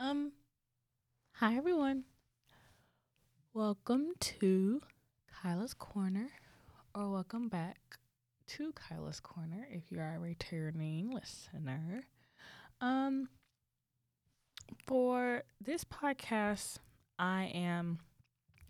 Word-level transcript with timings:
Um, 0.00 0.30
hi 1.32 1.56
everyone. 1.56 2.04
Welcome 3.52 4.12
to 4.20 4.80
Kyla's 5.42 5.74
Corner, 5.74 6.28
or 6.94 7.10
welcome 7.10 7.48
back 7.48 7.98
to 8.46 8.72
Kyla's 8.74 9.18
Corner 9.18 9.66
if 9.72 9.90
you 9.90 9.98
are 9.98 10.14
a 10.14 10.20
returning 10.20 11.10
listener. 11.10 12.06
Um, 12.80 13.28
for 14.86 15.42
this 15.60 15.82
podcast, 15.82 16.76
I 17.18 17.50
am 17.52 17.98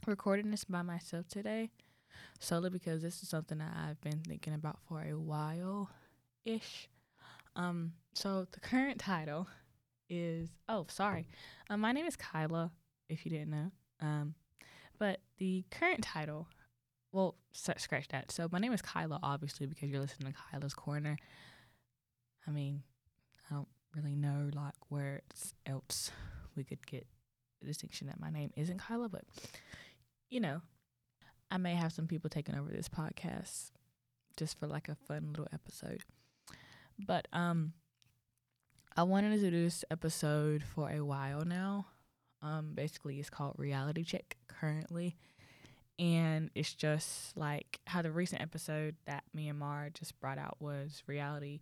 recording 0.07 0.51
this 0.51 0.65
by 0.65 0.81
myself 0.81 1.29
today, 1.29 1.69
solely 2.41 2.71
because 2.71 3.03
this 3.03 3.23
is 3.23 3.29
something 3.29 3.59
that 3.59 3.77
I've 3.77 4.01
been 4.01 4.21
thinking 4.27 4.55
about 4.55 4.79
for 4.89 5.03
a 5.03 5.19
while 5.19 5.91
ish. 6.47 6.89
Um, 7.55 7.93
so 8.15 8.47
the 8.51 8.61
current 8.61 8.99
title 8.99 9.47
is 10.09 10.49
oh 10.69 10.87
sorry, 10.89 11.29
um, 11.71 11.81
my 11.81 11.93
name 11.93 12.07
is 12.07 12.17
Kyla. 12.17 12.71
If 13.09 13.25
you 13.25 13.31
didn't 13.31 13.51
know, 13.51 13.71
um, 14.01 14.35
but 14.99 15.21
the 15.39 15.65
current 15.71 16.03
title, 16.03 16.47
well, 17.13 17.37
scratch 17.53 18.09
that. 18.09 18.31
So 18.31 18.49
my 18.51 18.59
name 18.59 18.73
is 18.73 18.83
Kyla, 18.83 19.19
obviously, 19.23 19.67
because 19.67 19.89
you're 19.91 20.01
listening 20.01 20.33
to 20.33 20.39
Kyla's 20.51 20.75
Corner. 20.75 21.17
I 22.47 22.51
mean, 22.51 22.83
I 23.51 23.55
don't 23.55 23.69
really 23.95 24.17
know 24.17 24.51
like 24.55 24.75
where 24.89 25.23
else 25.67 26.11
we 26.57 26.65
could 26.65 26.87
get 26.87 27.07
the 27.61 27.67
distinction 27.67 28.07
that 28.09 28.21
my 28.21 28.31
name 28.31 28.51
isn't 28.57 28.79
Kyla, 28.79 29.09
but 29.09 29.25
you 30.31 30.41
know, 30.41 30.61
I 31.51 31.57
may 31.57 31.75
have 31.75 31.93
some 31.93 32.07
people 32.07 32.31
taking 32.31 32.57
over 32.57 32.71
this 32.71 32.89
podcast 32.89 33.71
just 34.37 34.59
for 34.59 34.67
like 34.67 34.89
a 34.89 34.95
fun 34.95 35.29
little 35.31 35.49
episode. 35.53 36.03
But 36.99 37.29
um 37.33 37.73
I 38.99 39.05
wanted 39.05 39.39
to 39.39 39.51
do 39.53 39.63
this 39.63 39.85
episode 39.93 40.65
for 40.65 40.91
a 40.91 41.05
while 41.05 41.45
now. 41.45 41.87
Um, 42.43 42.73
basically, 42.75 43.21
it's 43.21 43.31
called 43.31 43.55
Reality 43.57 44.03
Check 44.03 44.37
currently. 44.49 45.15
And 46.01 46.51
it's 46.57 46.75
just 46.75 47.37
like 47.37 47.79
how 47.87 48.03
the 48.03 48.11
recent 48.11 48.43
episode 48.43 48.97
that 49.07 49.23
me 49.33 49.49
and 49.49 49.57
Mar 49.57 49.91
just 49.95 50.19
brought 50.19 50.37
out 50.37 50.57
was 50.59 51.05
reality 51.07 51.61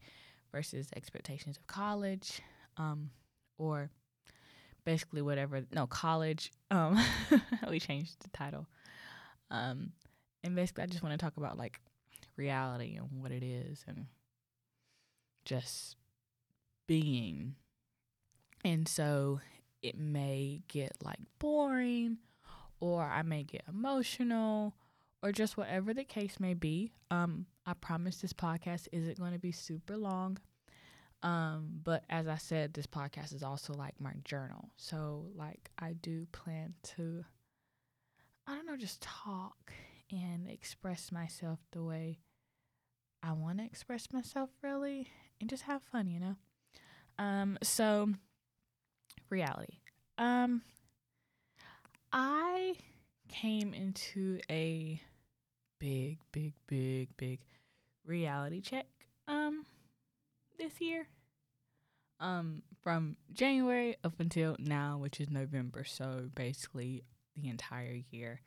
versus 0.51 0.89
expectations 0.97 1.59
of 1.59 1.67
college, 1.67 2.41
um, 2.79 3.11
or 3.59 3.91
basically 4.87 5.21
whatever. 5.21 5.61
No, 5.75 5.87
college. 5.87 6.51
Um, 6.71 6.99
we 7.69 7.79
changed 7.79 8.15
the 8.21 8.31
title. 8.31 8.67
Um, 9.51 9.93
and 10.43 10.57
basically, 10.57 10.85
I 10.85 10.87
just 10.87 11.03
want 11.03 11.13
to 11.13 11.23
talk 11.23 11.37
about 11.37 11.59
like 11.59 11.83
reality 12.39 12.97
and 12.97 13.23
what 13.23 13.31
it 13.31 13.43
is, 13.43 13.85
and 13.87 14.07
just 15.45 15.97
being. 16.87 17.55
And 18.65 18.89
so 18.89 19.41
it 19.83 19.99
may 19.99 20.63
get 20.69 20.93
like 21.03 21.21
boring 21.39 22.19
or 22.81 23.03
I 23.03 23.23
may 23.23 23.45
get 23.45 23.63
emotional 23.69 24.75
or 25.23 25.33
just 25.33 25.57
whatever 25.57 25.95
the 25.95 26.05
case 26.05 26.41
may 26.41 26.55
be. 26.55 26.93
Um 27.11 27.47
I 27.65 27.75
promise 27.75 28.21
this 28.21 28.33
podcast 28.33 28.89
isn't 28.93 29.19
going 29.19 29.33
to 29.33 29.39
be 29.39 29.53
super 29.53 29.97
long. 29.97 30.39
Um 31.23 31.81
but 31.83 32.05
as 32.11 32.27
I 32.29 32.37
said 32.37 32.75
this 32.75 32.87
podcast 32.87 33.35
is 33.35 33.43
also 33.43 33.73
like 33.75 34.01
my 34.01 34.13
journal. 34.25 34.71
So 34.77 35.27
like 35.35 35.71
I 35.79 35.93
do 35.93 36.27
plan 36.33 36.75
to 36.97 37.25
I 38.47 38.55
don't 38.55 38.67
know 38.67 38.77
just 38.77 39.01
talk 39.03 39.73
and 40.11 40.49
express 40.49 41.11
myself 41.11 41.59
the 41.73 41.83
way 41.83 42.21
I 43.23 43.33
want 43.33 43.59
to 43.59 43.65
express 43.65 44.13
myself 44.13 44.51
really 44.63 45.09
and 45.41 45.51
just 45.51 45.65
have 45.65 45.83
fun, 45.83 46.09
you 46.09 46.21
know? 46.21 46.37
Um, 47.19 47.59
so 47.63 48.11
reality. 49.31 49.79
Um, 50.19 50.63
I 52.13 52.75
came 53.29 53.75
into 53.75 54.41
a 54.51 55.01
big, 55.79 56.19
big, 56.33 56.55
big, 56.67 57.09
big 57.17 57.41
reality 58.05 58.61
check 58.61 58.87
um 59.29 59.65
this 60.59 60.81
year. 60.81 61.07
Um, 62.19 62.63
from 62.83 63.17
January 63.35 63.97
up 64.03 64.15
until 64.21 64.57
now, 64.59 64.97
which 64.97 65.21
is 65.21 65.29
November. 65.29 65.85
So 65.85 66.31
basically 66.35 67.03
the 67.37 67.49
entire 67.49 68.01
year 68.11 68.41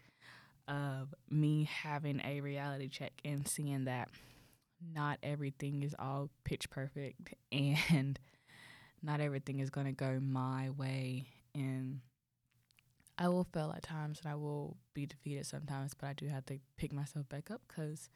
of 0.68 1.14
me 1.30 1.66
having 1.66 2.20
a 2.26 2.42
reality 2.42 2.88
check 2.88 3.14
and 3.24 3.48
seeing 3.48 3.86
that 3.86 4.10
not 4.96 5.20
everything 5.22 5.84
is 5.84 5.96
all 6.00 6.30
pitch 6.44 6.70
perfect 6.70 7.36
and 7.52 8.20
not 9.02 9.22
everything 9.22 9.60
is 9.60 9.70
going 9.70 9.88
to 9.88 9.92
go 9.92 10.20
my 10.22 10.70
way 10.72 11.26
and 11.56 12.02
I 13.22 13.28
will 13.28 13.44
fail 13.44 13.74
at 13.76 13.84
times 13.84 14.22
and 14.24 14.32
I 14.32 14.36
will 14.36 14.78
be 14.94 15.06
defeated 15.06 15.46
sometimes, 15.46 15.94
but 15.94 16.08
I 16.08 16.14
do 16.14 16.28
have 16.28 16.46
to 16.46 16.58
pick 16.78 16.94
myself 16.94 17.28
back 17.28 17.52
up 17.52 17.62
because 17.68 18.10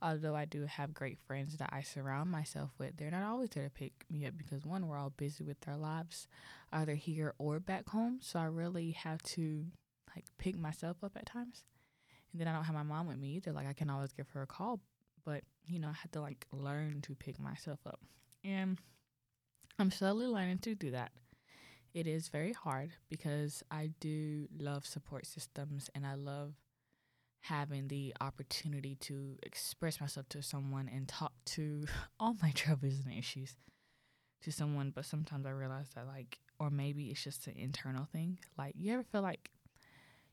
although 0.00 0.36
I 0.36 0.44
do 0.44 0.64
have 0.66 0.94
great 0.94 1.18
friends 1.26 1.56
that 1.56 1.70
I 1.72 1.82
surround 1.82 2.30
myself 2.30 2.70
with, 2.78 2.96
they're 2.96 3.10
not 3.10 3.24
always 3.24 3.50
there 3.50 3.64
to 3.64 3.70
pick 3.70 4.04
me 4.08 4.26
up 4.26 4.34
because 4.38 4.64
one, 4.64 4.86
we're 4.86 4.96
all 4.96 5.10
busy 5.10 5.42
with 5.42 5.56
our 5.66 5.76
lives, 5.76 6.28
either 6.72 6.94
here 6.94 7.34
or 7.38 7.58
back 7.58 7.88
home. 7.88 8.20
So 8.22 8.38
I 8.38 8.44
really 8.44 8.92
have 8.92 9.20
to 9.22 9.66
like 10.14 10.26
pick 10.38 10.56
myself 10.56 10.98
up 11.02 11.16
at 11.16 11.26
times. 11.26 11.64
And 12.30 12.40
then 12.40 12.46
I 12.46 12.52
don't 12.52 12.64
have 12.64 12.76
my 12.76 12.84
mom 12.84 13.08
with 13.08 13.18
me 13.18 13.30
either. 13.34 13.50
Like 13.50 13.66
I 13.66 13.72
can 13.72 13.90
always 13.90 14.12
give 14.12 14.28
her 14.30 14.42
a 14.42 14.46
call, 14.46 14.78
but 15.24 15.42
you 15.66 15.80
know, 15.80 15.88
I 15.88 15.94
have 15.94 16.12
to 16.12 16.20
like 16.20 16.46
learn 16.52 17.00
to 17.02 17.16
pick 17.16 17.40
myself 17.40 17.80
up. 17.86 17.98
And 18.44 18.78
I'm 19.78 19.90
slowly 19.90 20.26
learning 20.26 20.58
to 20.58 20.74
do 20.74 20.92
that. 20.92 21.10
It 21.92 22.06
is 22.06 22.28
very 22.28 22.52
hard 22.52 22.92
because 23.08 23.62
I 23.70 23.90
do 24.00 24.48
love 24.58 24.86
support 24.86 25.26
systems 25.26 25.90
and 25.94 26.06
I 26.06 26.14
love 26.14 26.54
having 27.40 27.88
the 27.88 28.14
opportunity 28.20 28.94
to 28.96 29.36
express 29.42 30.00
myself 30.00 30.28
to 30.30 30.42
someone 30.42 30.88
and 30.92 31.08
talk 31.08 31.32
to 31.44 31.86
all 32.20 32.36
my 32.40 32.50
troubles 32.52 33.00
and 33.04 33.16
issues 33.16 33.54
to 34.42 34.52
someone. 34.52 34.92
But 34.94 35.04
sometimes 35.04 35.44
I 35.44 35.50
realize 35.50 35.88
that, 35.94 36.06
like, 36.06 36.38
or 36.58 36.70
maybe 36.70 37.06
it's 37.06 37.22
just 37.22 37.46
an 37.48 37.54
internal 37.56 38.04
thing. 38.04 38.38
Like, 38.56 38.74
you 38.78 38.94
ever 38.94 39.02
feel 39.02 39.22
like 39.22 39.50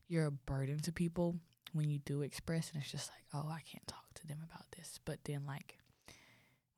you're 0.08 0.26
a 0.26 0.30
burden 0.30 0.78
to 0.80 0.92
people 0.92 1.36
when 1.72 1.90
you 1.90 1.98
do 1.98 2.22
express, 2.22 2.70
and 2.72 2.82
it's 2.82 2.92
just 2.92 3.10
like, 3.10 3.24
oh, 3.34 3.48
I 3.48 3.60
can't 3.60 3.86
talk 3.86 4.04
to 4.14 4.26
them 4.26 4.38
about 4.48 4.70
this. 4.76 4.98
But 5.04 5.18
then, 5.24 5.44
like, 5.46 5.78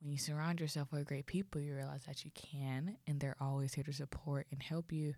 when 0.01 0.11
you 0.11 0.17
surround 0.17 0.59
yourself 0.59 0.91
with 0.91 1.05
great 1.05 1.25
people, 1.25 1.61
you 1.61 1.73
realize 1.73 2.03
that 2.05 2.25
you 2.25 2.31
can, 2.33 2.97
and 3.07 3.19
they're 3.19 3.37
always 3.39 3.73
here 3.73 3.83
to 3.83 3.93
support 3.93 4.47
and 4.51 4.61
help 4.61 4.91
you. 4.91 5.13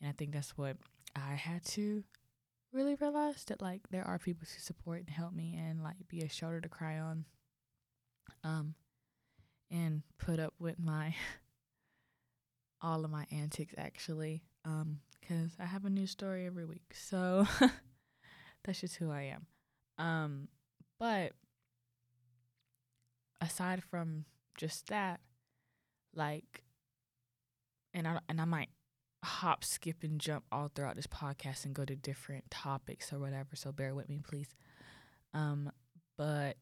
And 0.00 0.08
I 0.08 0.12
think 0.12 0.32
that's 0.32 0.56
what 0.56 0.76
I 1.16 1.34
had 1.34 1.64
to 1.66 2.04
really 2.72 2.96
realize 2.96 3.44
that 3.44 3.62
like 3.62 3.82
there 3.90 4.04
are 4.04 4.18
people 4.18 4.46
who 4.52 4.60
support 4.60 5.00
and 5.00 5.10
help 5.10 5.32
me 5.32 5.56
and 5.56 5.82
like 5.82 5.96
be 6.08 6.20
a 6.20 6.28
shoulder 6.28 6.60
to 6.60 6.68
cry 6.68 6.98
on. 6.98 7.24
Um, 8.42 8.74
and 9.70 10.02
put 10.18 10.38
up 10.38 10.54
with 10.58 10.78
my 10.78 11.14
all 12.82 13.04
of 13.04 13.10
my 13.10 13.26
antics 13.32 13.74
actually. 13.78 14.42
Um, 14.64 15.00
because 15.20 15.52
I 15.58 15.64
have 15.64 15.86
a 15.86 15.90
new 15.90 16.06
story 16.06 16.46
every 16.46 16.66
week, 16.66 16.92
so 16.92 17.46
that's 18.64 18.80
just 18.80 18.96
who 18.96 19.10
I 19.10 19.34
am. 19.34 19.46
Um, 19.96 20.48
but 20.98 21.32
aside 23.44 23.82
from 23.82 24.24
just 24.56 24.88
that, 24.88 25.20
like, 26.14 26.64
and 27.92 28.08
I 28.08 28.18
and 28.28 28.40
I 28.40 28.44
might 28.44 28.70
hop, 29.22 29.64
skip, 29.64 30.02
and 30.02 30.20
jump 30.20 30.44
all 30.50 30.70
throughout 30.74 30.96
this 30.96 31.06
podcast 31.06 31.64
and 31.64 31.74
go 31.74 31.84
to 31.84 31.94
different 31.94 32.50
topics 32.50 33.12
or 33.12 33.18
whatever. 33.18 33.54
So 33.54 33.72
bear 33.72 33.94
with 33.94 34.08
me, 34.08 34.20
please. 34.22 34.48
Um, 35.32 35.70
but 36.16 36.56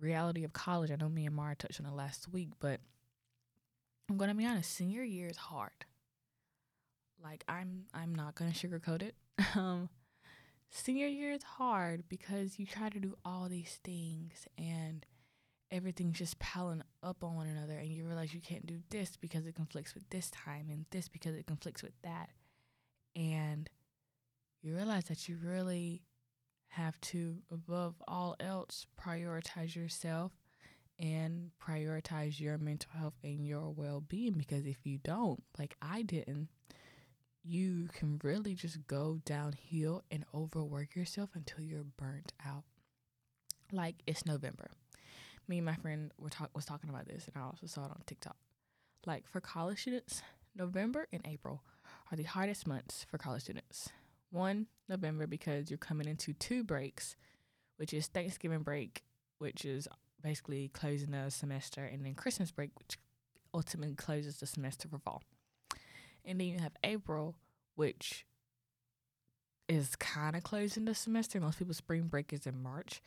reality 0.00 0.44
of 0.44 0.52
college. 0.52 0.90
I 0.90 0.96
know 0.96 1.08
me 1.08 1.26
and 1.26 1.34
Mara 1.34 1.56
touched 1.56 1.80
on 1.80 1.86
it 1.86 1.94
last 1.94 2.32
week, 2.32 2.50
but 2.60 2.80
I'm 4.08 4.16
gonna 4.16 4.34
be 4.34 4.46
honest. 4.46 4.72
Senior 4.72 5.02
year 5.02 5.28
is 5.28 5.36
hard. 5.36 5.84
Like 7.22 7.44
I'm, 7.48 7.84
I'm 7.94 8.14
not 8.14 8.34
gonna 8.34 8.52
sugarcoat 8.52 9.02
it. 9.02 9.14
um, 9.54 9.88
senior 10.70 11.06
year 11.06 11.32
is 11.32 11.42
hard 11.42 12.04
because 12.08 12.58
you 12.58 12.66
try 12.66 12.88
to 12.88 13.00
do 13.00 13.16
all 13.24 13.48
these 13.48 13.78
things 13.84 14.46
and 14.58 15.04
everything's 15.70 16.18
just 16.18 16.38
piling 16.38 16.82
up 17.02 17.24
on 17.24 17.34
one 17.34 17.48
another 17.48 17.76
and 17.78 17.88
you 17.88 18.04
realize 18.04 18.32
you 18.32 18.40
can't 18.40 18.66
do 18.66 18.78
this 18.90 19.16
because 19.16 19.46
it 19.46 19.54
conflicts 19.54 19.94
with 19.94 20.08
this 20.10 20.30
time 20.30 20.68
and 20.70 20.86
this 20.90 21.08
because 21.08 21.34
it 21.34 21.46
conflicts 21.46 21.82
with 21.82 22.00
that. 22.02 22.30
And 23.14 23.68
you 24.62 24.74
realize 24.74 25.04
that 25.04 25.28
you 25.28 25.38
really 25.42 26.02
have 26.68 27.00
to 27.00 27.38
above 27.50 27.94
all 28.06 28.36
else 28.40 28.86
prioritize 29.00 29.74
yourself 29.74 30.32
and 30.98 31.50
prioritize 31.62 32.40
your 32.40 32.58
mental 32.58 32.90
health 32.98 33.14
and 33.22 33.46
your 33.46 33.70
well-being 33.70 34.32
because 34.32 34.66
if 34.66 34.78
you 34.84 34.98
don't 34.98 35.42
like 35.58 35.76
I 35.80 36.02
didn't 36.02 36.48
you 37.46 37.88
can 37.92 38.20
really 38.24 38.54
just 38.54 38.86
go 38.86 39.20
downhill 39.24 40.02
and 40.10 40.24
overwork 40.34 40.96
yourself 40.96 41.30
until 41.34 41.60
you're 41.60 41.84
burnt 41.96 42.32
out. 42.44 42.64
Like 43.70 43.96
it's 44.06 44.26
November 44.26 44.70
me 45.48 45.58
and 45.58 45.66
my 45.66 45.76
friend 45.76 46.12
were 46.18 46.30
talk 46.30 46.50
was 46.54 46.64
talking 46.64 46.90
about 46.90 47.06
this, 47.06 47.26
and 47.26 47.42
I 47.42 47.46
also 47.46 47.66
saw 47.66 47.84
it 47.84 47.90
on 47.90 48.02
TikTok. 48.06 48.36
Like 49.06 49.28
for 49.28 49.40
college 49.40 49.82
students, 49.82 50.22
November 50.54 51.06
and 51.12 51.26
April 51.26 51.62
are 52.10 52.16
the 52.16 52.24
hardest 52.24 52.66
months 52.66 53.06
for 53.08 53.18
college 53.18 53.42
students. 53.42 53.88
One, 54.30 54.66
November, 54.88 55.26
because 55.26 55.70
you're 55.70 55.78
coming 55.78 56.08
into 56.08 56.32
two 56.32 56.64
breaks, 56.64 57.16
which 57.76 57.94
is 57.94 58.08
Thanksgiving 58.08 58.62
break, 58.62 59.04
which 59.38 59.64
is 59.64 59.86
basically 60.22 60.68
closing 60.68 61.12
the 61.12 61.30
semester, 61.30 61.84
and 61.84 62.04
then 62.04 62.14
Christmas 62.14 62.50
break, 62.50 62.70
which 62.78 62.98
ultimately 63.54 63.94
closes 63.94 64.38
the 64.38 64.46
semester 64.46 64.88
for 64.88 64.98
fall. 64.98 65.22
And 66.24 66.40
then 66.40 66.48
you 66.48 66.58
have 66.58 66.72
April, 66.82 67.36
which 67.76 68.26
is 69.68 69.94
kind 69.96 70.36
of 70.36 70.42
closing 70.42 70.84
the 70.84 70.94
semester. 70.94 71.40
Most 71.40 71.58
people's 71.58 71.76
spring 71.76 72.08
break 72.08 72.32
is 72.32 72.46
in 72.46 72.62
March, 72.62 73.00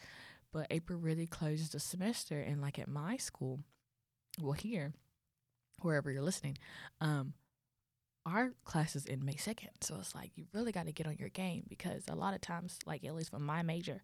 but 0.52 0.68
April 0.70 1.00
really 1.00 1.28
closes 1.28 1.70
the 1.70 1.80
semester. 1.80 2.40
And 2.40 2.62
like 2.62 2.80
at 2.80 2.88
my 2.88 3.18
school, 3.18 3.60
well, 4.42 4.54
here, 4.54 4.94
wherever 5.82 6.12
you're 6.12 6.22
listening, 6.22 6.58
um, 7.02 7.34
our 8.26 8.54
class 8.66 8.96
is 8.96 9.06
in 9.06 9.26
May 9.26 9.34
2nd. 9.34 9.70
So 9.82 9.96
it's 10.00 10.14
like 10.14 10.32
you 10.36 10.46
really 10.54 10.72
got 10.72 10.86
to 10.86 10.92
get 10.92 11.08
on 11.08 11.18
your 11.18 11.30
game 11.30 11.64
because 11.68 12.04
a 12.08 12.16
lot 12.16 12.34
of 12.34 12.42
times, 12.42 12.80
like 12.86 13.04
at 13.04 13.16
least 13.16 13.32
for 13.32 13.40
my 13.40 13.62
major, 13.62 14.04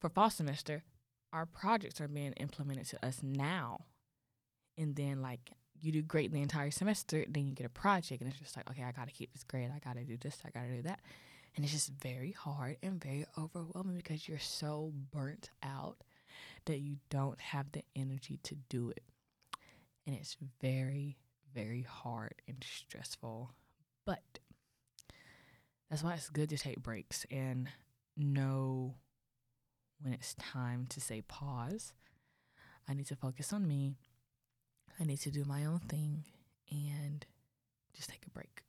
for 0.00 0.10
fall 0.10 0.30
semester, 0.30 0.84
our 1.32 1.46
projects 1.46 2.00
are 2.00 2.08
being 2.08 2.32
implemented 2.34 2.86
to 2.86 3.06
us 3.06 3.20
now. 3.22 3.80
And 4.78 4.94
then, 4.94 5.22
like, 5.22 5.52
you 5.80 5.92
do 5.92 6.02
great 6.02 6.32
the 6.32 6.40
entire 6.40 6.70
semester, 6.70 7.24
then 7.28 7.46
you 7.46 7.54
get 7.54 7.66
a 7.66 7.70
project, 7.70 8.20
and 8.20 8.30
it's 8.30 8.38
just 8.38 8.56
like, 8.56 8.70
okay, 8.70 8.82
I 8.82 8.92
got 8.92 9.08
to 9.08 9.12
keep 9.12 9.32
this 9.32 9.44
grade. 9.44 9.70
I 9.74 9.78
got 9.78 9.96
to 9.96 10.04
do 10.04 10.16
this. 10.16 10.38
I 10.44 10.50
got 10.50 10.66
to 10.66 10.76
do 10.76 10.82
that. 10.82 11.00
And 11.56 11.64
it's 11.64 11.72
just 11.72 11.90
very 12.02 12.32
hard 12.32 12.76
and 12.82 13.02
very 13.02 13.24
overwhelming 13.38 13.96
because 13.96 14.28
you're 14.28 14.38
so 14.38 14.92
burnt 15.10 15.48
out 15.62 15.96
that 16.66 16.80
you 16.80 16.96
don't 17.08 17.40
have 17.40 17.72
the 17.72 17.82
energy 17.96 18.38
to 18.42 18.54
do 18.68 18.90
it. 18.90 19.02
And 20.06 20.14
it's 20.14 20.36
very, 20.60 21.16
very 21.54 21.82
hard 21.82 22.34
and 22.46 22.62
stressful. 22.62 23.52
But 24.04 24.38
that's 25.88 26.02
why 26.02 26.14
it's 26.14 26.28
good 26.28 26.50
to 26.50 26.58
take 26.58 26.82
breaks 26.82 27.24
and 27.30 27.68
know 28.16 28.96
when 30.02 30.12
it's 30.12 30.34
time 30.34 30.86
to 30.90 31.00
say 31.00 31.22
pause. 31.22 31.94
I 32.86 32.92
need 32.92 33.06
to 33.06 33.16
focus 33.16 33.52
on 33.52 33.66
me. 33.66 33.96
I 35.00 35.04
need 35.04 35.20
to 35.20 35.30
do 35.30 35.44
my 35.44 35.64
own 35.64 35.80
thing 35.80 36.24
and 36.70 37.24
just 37.94 38.10
take 38.10 38.26
a 38.26 38.30
break. 38.30 38.62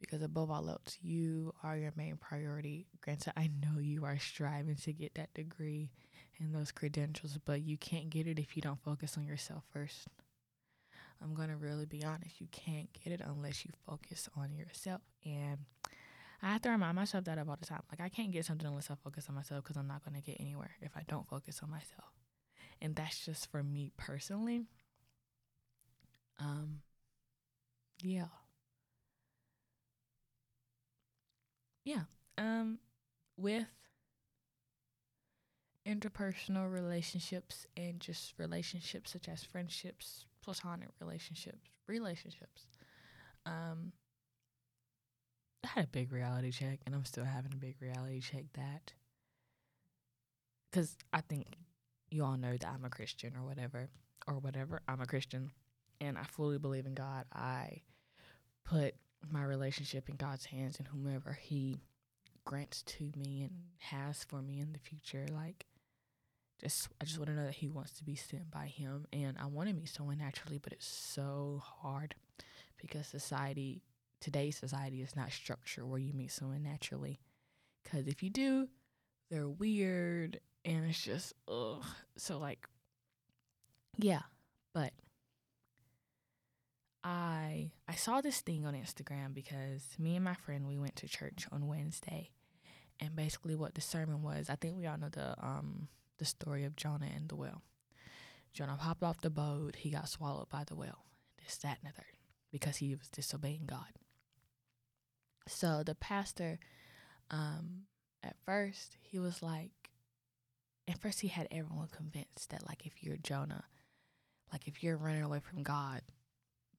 Because 0.00 0.22
above 0.22 0.50
all 0.50 0.68
else, 0.68 0.98
you 1.00 1.54
are 1.62 1.76
your 1.76 1.92
main 1.96 2.16
priority. 2.16 2.86
Granted, 3.00 3.32
I 3.36 3.50
know 3.62 3.80
you 3.80 4.04
are 4.04 4.18
striving 4.18 4.76
to 4.76 4.92
get 4.92 5.14
that 5.14 5.32
degree 5.32 5.90
and 6.38 6.54
those 6.54 6.70
credentials, 6.70 7.38
but 7.44 7.62
you 7.62 7.78
can't 7.78 8.10
get 8.10 8.26
it 8.26 8.38
if 8.38 8.56
you 8.56 8.62
don't 8.62 8.82
focus 8.82 9.16
on 9.16 9.24
yourself 9.24 9.64
first. 9.72 10.08
I'm 11.22 11.34
going 11.34 11.48
to 11.48 11.56
really 11.56 11.86
be 11.86 12.04
honest. 12.04 12.40
You 12.40 12.48
can't 12.52 12.88
get 12.92 13.12
it 13.12 13.22
unless 13.24 13.64
you 13.64 13.70
focus 13.86 14.28
on 14.36 14.54
yourself. 14.54 15.00
And 15.24 15.58
I 16.42 16.52
have 16.52 16.62
to 16.62 16.70
remind 16.70 16.96
myself 16.96 17.24
that 17.24 17.38
all 17.38 17.56
the 17.58 17.66
time. 17.66 17.80
Like, 17.90 18.02
I 18.02 18.10
can't 18.10 18.32
get 18.32 18.44
something 18.44 18.66
unless 18.66 18.90
I 18.90 18.96
focus 19.02 19.26
on 19.28 19.34
myself 19.34 19.64
because 19.64 19.78
I'm 19.78 19.88
not 19.88 20.04
going 20.04 20.20
to 20.20 20.26
get 20.26 20.40
anywhere 20.40 20.72
if 20.82 20.94
I 20.94 21.02
don't 21.08 21.26
focus 21.26 21.60
on 21.62 21.70
myself. 21.70 22.12
And 22.82 22.94
that's 22.94 23.24
just 23.24 23.50
for 23.50 23.62
me 23.62 23.92
personally. 23.96 24.64
Um, 26.38 26.80
yeah. 28.02 28.26
Yeah. 31.86 32.02
Um, 32.36 32.80
with 33.38 33.68
interpersonal 35.86 36.70
relationships 36.70 37.64
and 37.76 38.00
just 38.00 38.34
relationships 38.38 39.12
such 39.12 39.28
as 39.28 39.44
friendships, 39.44 40.26
platonic 40.42 40.88
relationships, 41.00 41.70
relationships. 41.86 42.66
Um, 43.46 43.92
I 45.64 45.68
had 45.68 45.84
a 45.84 45.88
big 45.88 46.12
reality 46.12 46.50
check, 46.50 46.80
and 46.84 46.94
I'm 46.94 47.04
still 47.04 47.24
having 47.24 47.52
a 47.52 47.56
big 47.56 47.76
reality 47.80 48.20
check 48.20 48.44
that 48.54 48.92
because 50.70 50.96
I 51.12 51.20
think 51.20 51.46
you 52.10 52.24
all 52.24 52.36
know 52.36 52.56
that 52.56 52.68
I'm 52.68 52.84
a 52.84 52.90
Christian 52.90 53.34
or 53.36 53.44
whatever, 53.44 53.88
or 54.26 54.34
whatever. 54.40 54.82
I'm 54.88 55.00
a 55.00 55.06
Christian, 55.06 55.52
and 56.00 56.18
I 56.18 56.24
fully 56.24 56.58
believe 56.58 56.86
in 56.86 56.94
God. 56.94 57.26
I 57.32 57.82
put 58.64 58.94
my 59.32 59.42
relationship 59.42 60.08
in 60.08 60.16
God's 60.16 60.46
hands, 60.46 60.78
and 60.78 60.88
whomever 60.88 61.32
He 61.32 61.80
grants 62.44 62.82
to 62.82 63.12
me 63.16 63.42
and 63.42 63.52
has 63.78 64.24
for 64.24 64.40
me 64.40 64.60
in 64.60 64.72
the 64.72 64.78
future, 64.78 65.26
like 65.32 65.66
just 66.60 66.88
I 67.00 67.04
just 67.04 67.18
want 67.18 67.28
to 67.28 67.34
know 67.34 67.44
that 67.44 67.54
he 67.54 67.68
wants 67.68 67.92
to 67.92 68.04
be 68.04 68.14
sent 68.14 68.50
by 68.50 68.66
him 68.66 69.06
and 69.12 69.36
I 69.38 69.46
want 69.46 69.68
to 69.68 69.74
meet 69.74 69.90
someone 69.90 70.18
naturally, 70.18 70.58
but 70.58 70.72
it's 70.72 70.86
so 70.86 71.60
hard 71.62 72.14
because 72.80 73.06
society 73.06 73.82
today's 74.20 74.56
society 74.56 75.02
is 75.02 75.14
not 75.14 75.32
structured 75.32 75.84
where 75.84 75.98
you 75.98 76.14
meet 76.14 76.32
someone 76.32 76.62
naturally. 76.62 77.20
Cause 77.90 78.06
if 78.06 78.22
you 78.22 78.30
do, 78.30 78.68
they're 79.30 79.48
weird 79.48 80.40
and 80.64 80.86
it's 80.86 81.02
just 81.02 81.34
ugh. 81.46 81.84
So 82.16 82.38
like 82.38 82.66
yeah, 83.98 84.22
but 84.72 84.92
I 87.06 87.70
I 87.86 87.94
saw 87.94 88.20
this 88.20 88.40
thing 88.40 88.66
on 88.66 88.74
Instagram 88.74 89.32
because 89.32 89.84
me 89.96 90.16
and 90.16 90.24
my 90.24 90.34
friend 90.34 90.66
we 90.66 90.76
went 90.76 90.96
to 90.96 91.08
church 91.08 91.46
on 91.52 91.68
Wednesday 91.68 92.30
and 92.98 93.14
basically 93.14 93.54
what 93.54 93.76
the 93.76 93.80
sermon 93.80 94.22
was, 94.22 94.50
I 94.50 94.56
think 94.56 94.76
we 94.76 94.86
all 94.86 94.98
know 94.98 95.08
the 95.10 95.36
um 95.40 95.86
the 96.18 96.24
story 96.24 96.64
of 96.64 96.74
Jonah 96.74 97.08
and 97.14 97.28
the 97.28 97.36
whale. 97.36 97.62
Jonah 98.52 98.76
hopped 98.76 99.04
off 99.04 99.20
the 99.20 99.30
boat, 99.30 99.76
he 99.76 99.90
got 99.90 100.08
swallowed 100.08 100.48
by 100.48 100.64
the 100.64 100.74
whale. 100.74 101.04
This, 101.38 101.58
that, 101.58 101.78
and 101.80 101.92
the 101.92 101.94
third, 101.94 102.16
because 102.50 102.78
he 102.78 102.94
was 102.94 103.08
disobeying 103.08 103.66
God. 103.66 103.92
So 105.46 105.82
the 105.84 105.94
pastor, 105.94 106.58
um, 107.30 107.82
at 108.24 108.34
first, 108.44 108.96
he 109.00 109.18
was 109.18 109.42
like, 109.42 109.70
at 110.88 110.98
first, 110.98 111.20
he 111.20 111.28
had 111.28 111.46
everyone 111.50 111.88
convinced 111.94 112.50
that, 112.50 112.66
like, 112.66 112.86
if 112.86 113.04
you're 113.04 113.18
Jonah, 113.18 113.64
like, 114.52 114.66
if 114.66 114.82
you're 114.82 114.96
running 114.96 115.22
away 115.22 115.40
from 115.40 115.62
God, 115.62 116.00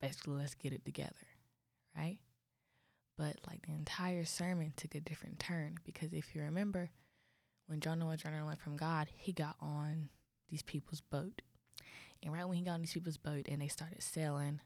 basically, 0.01 0.35
let's 0.35 0.55
get 0.55 0.73
it 0.73 0.85
together, 0.85 1.13
right? 1.95 2.17
But, 3.17 3.37
like, 3.47 3.65
the 3.65 3.73
entire 3.73 4.25
sermon 4.25 4.73
took 4.75 4.95
a 4.95 4.99
different 4.99 5.39
turn 5.39 5.77
because 5.85 6.13
if 6.13 6.35
you 6.35 6.41
remember, 6.41 6.91
when 7.67 7.79
Jonah 7.79 8.05
was 8.05 8.23
running 8.23 8.41
away 8.41 8.55
from 8.63 8.77
God, 8.77 9.07
he 9.15 9.33
got 9.33 9.55
on 9.59 10.09
these 10.49 10.61
people's 10.61 11.01
boat. 11.01 11.41
And 12.23 12.33
right 12.33 12.47
when 12.47 12.57
he 12.57 12.63
got 12.63 12.73
on 12.73 12.81
these 12.81 12.93
people's 12.93 13.17
boat 13.17 13.47
and 13.47 13.61
they 13.61 13.67
started 13.67 14.01
sailing, 14.01 14.59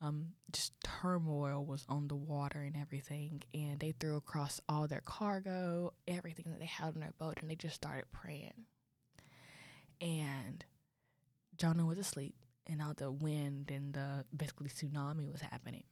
um, 0.00 0.28
just 0.52 0.72
turmoil 0.82 1.64
was 1.64 1.84
on 1.88 2.08
the 2.08 2.14
water 2.14 2.60
and 2.60 2.76
everything. 2.76 3.42
And 3.52 3.80
they 3.80 3.92
threw 3.92 4.16
across 4.16 4.60
all 4.68 4.86
their 4.86 5.02
cargo, 5.04 5.92
everything 6.06 6.46
that 6.48 6.60
they 6.60 6.66
had 6.66 6.94
on 6.94 7.00
their 7.00 7.14
boat, 7.18 7.38
and 7.40 7.50
they 7.50 7.56
just 7.56 7.76
started 7.76 8.04
praying. 8.12 8.66
And 10.00 10.64
Jonah 11.56 11.86
was 11.86 11.98
asleep, 11.98 12.34
and 12.66 12.82
all 12.82 12.94
the 12.94 13.10
wind 13.10 13.70
and 13.70 13.94
the 13.94 14.24
basically 14.36 14.68
tsunami 14.68 15.30
was 15.30 15.40
happening. 15.40 15.84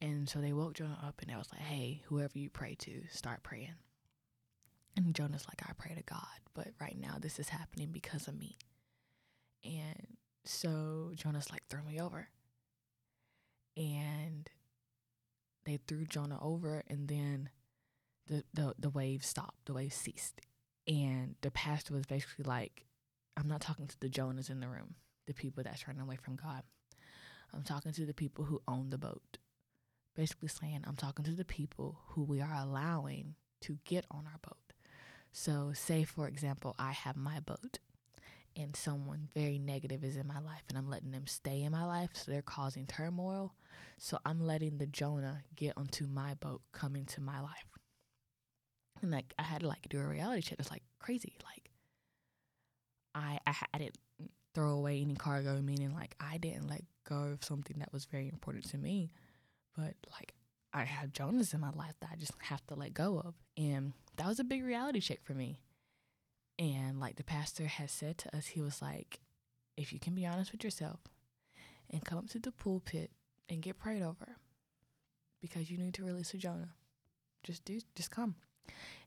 And 0.00 0.28
so 0.28 0.40
they 0.40 0.52
woke 0.52 0.74
Jonah 0.74 0.98
up 1.04 1.20
and 1.20 1.30
they 1.30 1.36
was 1.36 1.50
like, 1.52 1.62
hey, 1.62 2.02
whoever 2.06 2.38
you 2.38 2.50
pray 2.50 2.76
to, 2.80 3.02
start 3.10 3.42
praying. 3.42 3.74
And 4.96 5.14
Jonah's 5.14 5.46
like, 5.48 5.62
I 5.68 5.72
pray 5.76 5.94
to 5.94 6.02
God, 6.02 6.40
but 6.54 6.68
right 6.80 6.96
now 6.98 7.16
this 7.20 7.38
is 7.38 7.48
happening 7.48 7.88
because 7.92 8.28
of 8.28 8.38
me. 8.38 8.56
And 9.64 10.16
so 10.44 11.12
Jonah's 11.14 11.50
like, 11.50 11.62
throw 11.68 11.82
me 11.82 12.00
over. 12.00 12.28
And 13.76 14.48
they 15.64 15.78
threw 15.86 16.04
Jonah 16.06 16.38
over, 16.42 16.82
and 16.88 17.08
then 17.08 17.50
the, 18.26 18.42
the, 18.54 18.74
the 18.78 18.90
wave 18.90 19.24
stopped, 19.24 19.66
the 19.66 19.74
wave 19.74 19.92
ceased. 19.92 20.40
And 20.86 21.36
the 21.42 21.50
pastor 21.50 21.94
was 21.94 22.06
basically 22.06 22.44
like, 22.44 22.86
I'm 23.36 23.46
not 23.46 23.60
talking 23.60 23.86
to 23.86 24.00
the 24.00 24.08
Jonahs 24.08 24.50
in 24.50 24.60
the 24.60 24.66
room, 24.66 24.94
the 25.28 25.34
people 25.34 25.62
that's 25.62 25.86
running 25.86 26.02
away 26.02 26.16
from 26.16 26.34
God. 26.34 26.62
I'm 27.54 27.62
talking 27.62 27.92
to 27.92 28.06
the 28.06 28.14
people 28.14 28.44
who 28.44 28.60
own 28.66 28.90
the 28.90 28.98
boat. 28.98 29.38
Basically 30.16 30.48
saying, 30.48 30.82
I'm 30.84 30.96
talking 30.96 31.24
to 31.26 31.32
the 31.32 31.44
people 31.44 32.00
who 32.08 32.24
we 32.24 32.40
are 32.40 32.54
allowing 32.54 33.36
to 33.60 33.78
get 33.84 34.04
on 34.10 34.24
our 34.26 34.38
boat. 34.42 34.72
So, 35.30 35.72
say 35.74 36.02
for 36.04 36.26
example, 36.26 36.74
I 36.78 36.92
have 36.92 37.16
my 37.16 37.40
boat 37.40 37.78
and 38.56 38.74
someone 38.74 39.28
very 39.34 39.58
negative 39.58 40.02
is 40.02 40.16
in 40.16 40.26
my 40.26 40.40
life 40.40 40.62
and 40.68 40.76
I'm 40.76 40.90
letting 40.90 41.12
them 41.12 41.26
stay 41.26 41.62
in 41.62 41.70
my 41.70 41.84
life, 41.84 42.10
so 42.14 42.32
they're 42.32 42.42
causing 42.42 42.86
turmoil. 42.86 43.54
So, 43.98 44.18
I'm 44.24 44.40
letting 44.40 44.78
the 44.78 44.86
Jonah 44.86 45.42
get 45.54 45.74
onto 45.76 46.06
my 46.06 46.34
boat, 46.34 46.62
come 46.72 46.96
into 46.96 47.20
my 47.20 47.40
life. 47.40 47.66
And 49.02 49.12
like 49.12 49.32
I 49.38 49.42
had 49.42 49.60
to 49.60 49.68
like 49.68 49.88
do 49.88 50.00
a 50.00 50.06
reality 50.06 50.42
check. 50.42 50.58
It's 50.58 50.70
like 50.70 50.82
crazy. 50.98 51.34
Like 51.44 51.70
I 53.14 53.38
I, 53.46 53.54
I 53.74 53.78
didn't 53.78 53.98
throw 54.58 54.70
away 54.70 55.00
any 55.00 55.14
cargo, 55.14 55.60
meaning 55.62 55.94
like 55.94 56.16
I 56.18 56.36
didn't 56.36 56.68
let 56.68 56.82
go 57.08 57.30
of 57.32 57.44
something 57.44 57.76
that 57.78 57.92
was 57.92 58.06
very 58.06 58.28
important 58.28 58.68
to 58.70 58.76
me. 58.76 59.12
But 59.76 59.94
like 60.10 60.34
I 60.72 60.82
have 60.82 61.12
Jonahs 61.12 61.54
in 61.54 61.60
my 61.60 61.70
life 61.70 61.94
that 62.00 62.10
I 62.12 62.16
just 62.16 62.32
have 62.40 62.66
to 62.66 62.74
let 62.74 62.92
go 62.92 63.22
of. 63.24 63.34
And 63.56 63.92
that 64.16 64.26
was 64.26 64.40
a 64.40 64.44
big 64.44 64.64
reality 64.64 64.98
check 64.98 65.22
for 65.22 65.32
me. 65.32 65.60
And 66.58 66.98
like 66.98 67.14
the 67.14 67.22
pastor 67.22 67.66
has 67.66 67.92
said 67.92 68.18
to 68.18 68.36
us, 68.36 68.46
he 68.46 68.60
was 68.60 68.82
like, 68.82 69.20
if 69.76 69.92
you 69.92 70.00
can 70.00 70.16
be 70.16 70.26
honest 70.26 70.50
with 70.50 70.64
yourself 70.64 70.98
and 71.88 72.04
come 72.04 72.18
up 72.18 72.28
to 72.30 72.40
the 72.40 72.50
pulpit 72.50 73.12
and 73.48 73.62
get 73.62 73.78
prayed 73.78 74.02
over, 74.02 74.38
because 75.40 75.70
you 75.70 75.78
need 75.78 75.94
to 75.94 76.04
release 76.04 76.34
a 76.34 76.36
Jonah. 76.36 76.70
Just 77.44 77.64
do, 77.64 77.78
just 77.94 78.10
come. 78.10 78.34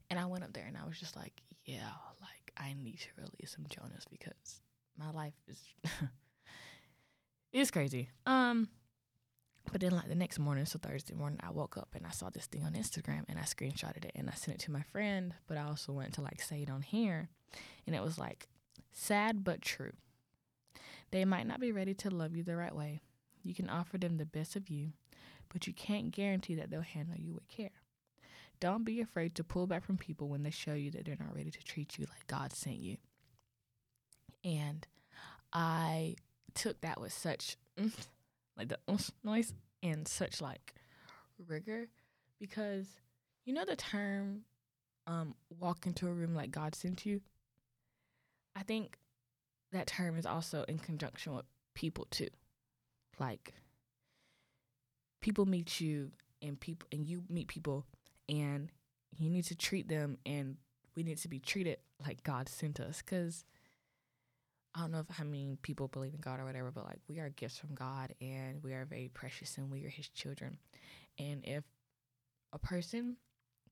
And 0.08 0.18
I 0.18 0.24
went 0.24 0.44
up 0.44 0.54
there 0.54 0.64
and 0.66 0.78
I 0.78 0.88
was 0.88 0.98
just 0.98 1.14
like, 1.14 1.42
yeah, 1.66 1.90
like 2.22 2.52
I 2.56 2.72
need 2.72 3.00
to 3.00 3.08
release 3.18 3.54
some 3.54 3.66
Jonahs 3.66 4.06
because 4.10 4.62
my 4.98 5.10
life 5.10 5.34
is 5.48 5.58
it's 7.52 7.70
crazy. 7.70 8.08
Um, 8.26 8.68
but 9.70 9.80
then 9.80 9.92
like 9.92 10.08
the 10.08 10.14
next 10.14 10.38
morning, 10.38 10.66
so 10.66 10.78
Thursday 10.78 11.14
morning, 11.14 11.40
I 11.42 11.50
woke 11.50 11.76
up 11.76 11.94
and 11.94 12.06
I 12.06 12.10
saw 12.10 12.30
this 12.30 12.46
thing 12.46 12.64
on 12.64 12.72
Instagram 12.72 13.24
and 13.28 13.38
I 13.38 13.42
screenshotted 13.42 14.04
it 14.04 14.12
and 14.14 14.28
I 14.28 14.34
sent 14.34 14.56
it 14.56 14.64
to 14.64 14.72
my 14.72 14.82
friend, 14.82 15.34
but 15.46 15.56
I 15.56 15.64
also 15.64 15.92
went 15.92 16.14
to 16.14 16.20
like 16.20 16.42
say 16.42 16.62
it 16.62 16.70
on 16.70 16.82
here, 16.82 17.28
and 17.86 17.94
it 17.94 18.02
was 18.02 18.18
like 18.18 18.48
sad 18.92 19.44
but 19.44 19.62
true. 19.62 19.92
They 21.10 21.24
might 21.24 21.46
not 21.46 21.60
be 21.60 21.72
ready 21.72 21.94
to 21.94 22.10
love 22.10 22.34
you 22.34 22.42
the 22.42 22.56
right 22.56 22.74
way. 22.74 23.02
You 23.42 23.54
can 23.54 23.68
offer 23.68 23.98
them 23.98 24.16
the 24.16 24.26
best 24.26 24.56
of 24.56 24.68
you, 24.68 24.92
but 25.52 25.66
you 25.66 25.72
can't 25.72 26.10
guarantee 26.10 26.54
that 26.54 26.70
they'll 26.70 26.80
handle 26.80 27.16
you 27.16 27.34
with 27.34 27.48
care. 27.48 27.70
Don't 28.60 28.84
be 28.84 29.00
afraid 29.00 29.34
to 29.34 29.44
pull 29.44 29.66
back 29.66 29.84
from 29.84 29.96
people 29.98 30.28
when 30.28 30.42
they 30.42 30.50
show 30.50 30.74
you 30.74 30.90
that 30.92 31.04
they're 31.04 31.16
not 31.18 31.34
ready 31.34 31.50
to 31.50 31.64
treat 31.64 31.98
you 31.98 32.06
like 32.08 32.26
God 32.28 32.52
sent 32.52 32.76
you. 32.76 32.96
And 34.44 34.86
I 35.52 36.16
took 36.54 36.80
that 36.80 37.00
with 37.00 37.12
such 37.12 37.56
like 38.56 38.68
the 38.68 38.78
noise 39.24 39.52
and 39.82 40.06
such 40.06 40.40
like 40.40 40.74
rigor 41.48 41.88
because 42.38 42.86
you 43.44 43.52
know 43.52 43.64
the 43.64 43.76
term 43.76 44.42
um 45.06 45.34
walk 45.58 45.86
into 45.86 46.06
a 46.06 46.12
room 46.12 46.34
like 46.34 46.50
God 46.50 46.74
sent 46.74 47.04
you. 47.06 47.20
I 48.54 48.62
think 48.62 48.98
that 49.72 49.86
term 49.86 50.16
is 50.18 50.26
also 50.26 50.64
in 50.68 50.78
conjunction 50.78 51.34
with 51.34 51.46
people 51.74 52.06
too. 52.10 52.28
Like 53.18 53.54
people 55.20 55.46
meet 55.46 55.80
you 55.80 56.10
and 56.42 56.58
people 56.60 56.86
and 56.92 57.06
you 57.06 57.22
meet 57.28 57.48
people 57.48 57.86
and 58.28 58.70
you 59.16 59.30
need 59.30 59.44
to 59.44 59.54
treat 59.54 59.88
them 59.88 60.18
and 60.26 60.56
we 60.94 61.02
need 61.02 61.18
to 61.18 61.28
be 61.28 61.38
treated 61.38 61.78
like 62.04 62.22
God 62.22 62.48
sent 62.48 62.80
us 62.80 63.00
cuz 63.02 63.44
I 64.74 64.80
don't 64.80 64.92
know 64.92 65.00
if 65.00 65.14
how 65.14 65.24
many 65.24 65.56
people 65.60 65.88
believe 65.88 66.14
in 66.14 66.20
God 66.20 66.40
or 66.40 66.44
whatever, 66.44 66.70
but 66.70 66.86
like 66.86 67.00
we 67.08 67.18
are 67.18 67.28
gifts 67.28 67.58
from 67.58 67.74
God 67.74 68.14
and 68.20 68.62
we 68.62 68.72
are 68.72 68.86
very 68.86 69.10
precious 69.12 69.58
and 69.58 69.70
we 69.70 69.84
are 69.84 69.90
his 69.90 70.08
children. 70.08 70.58
And 71.18 71.44
if 71.44 71.64
a 72.52 72.58
person 72.58 73.16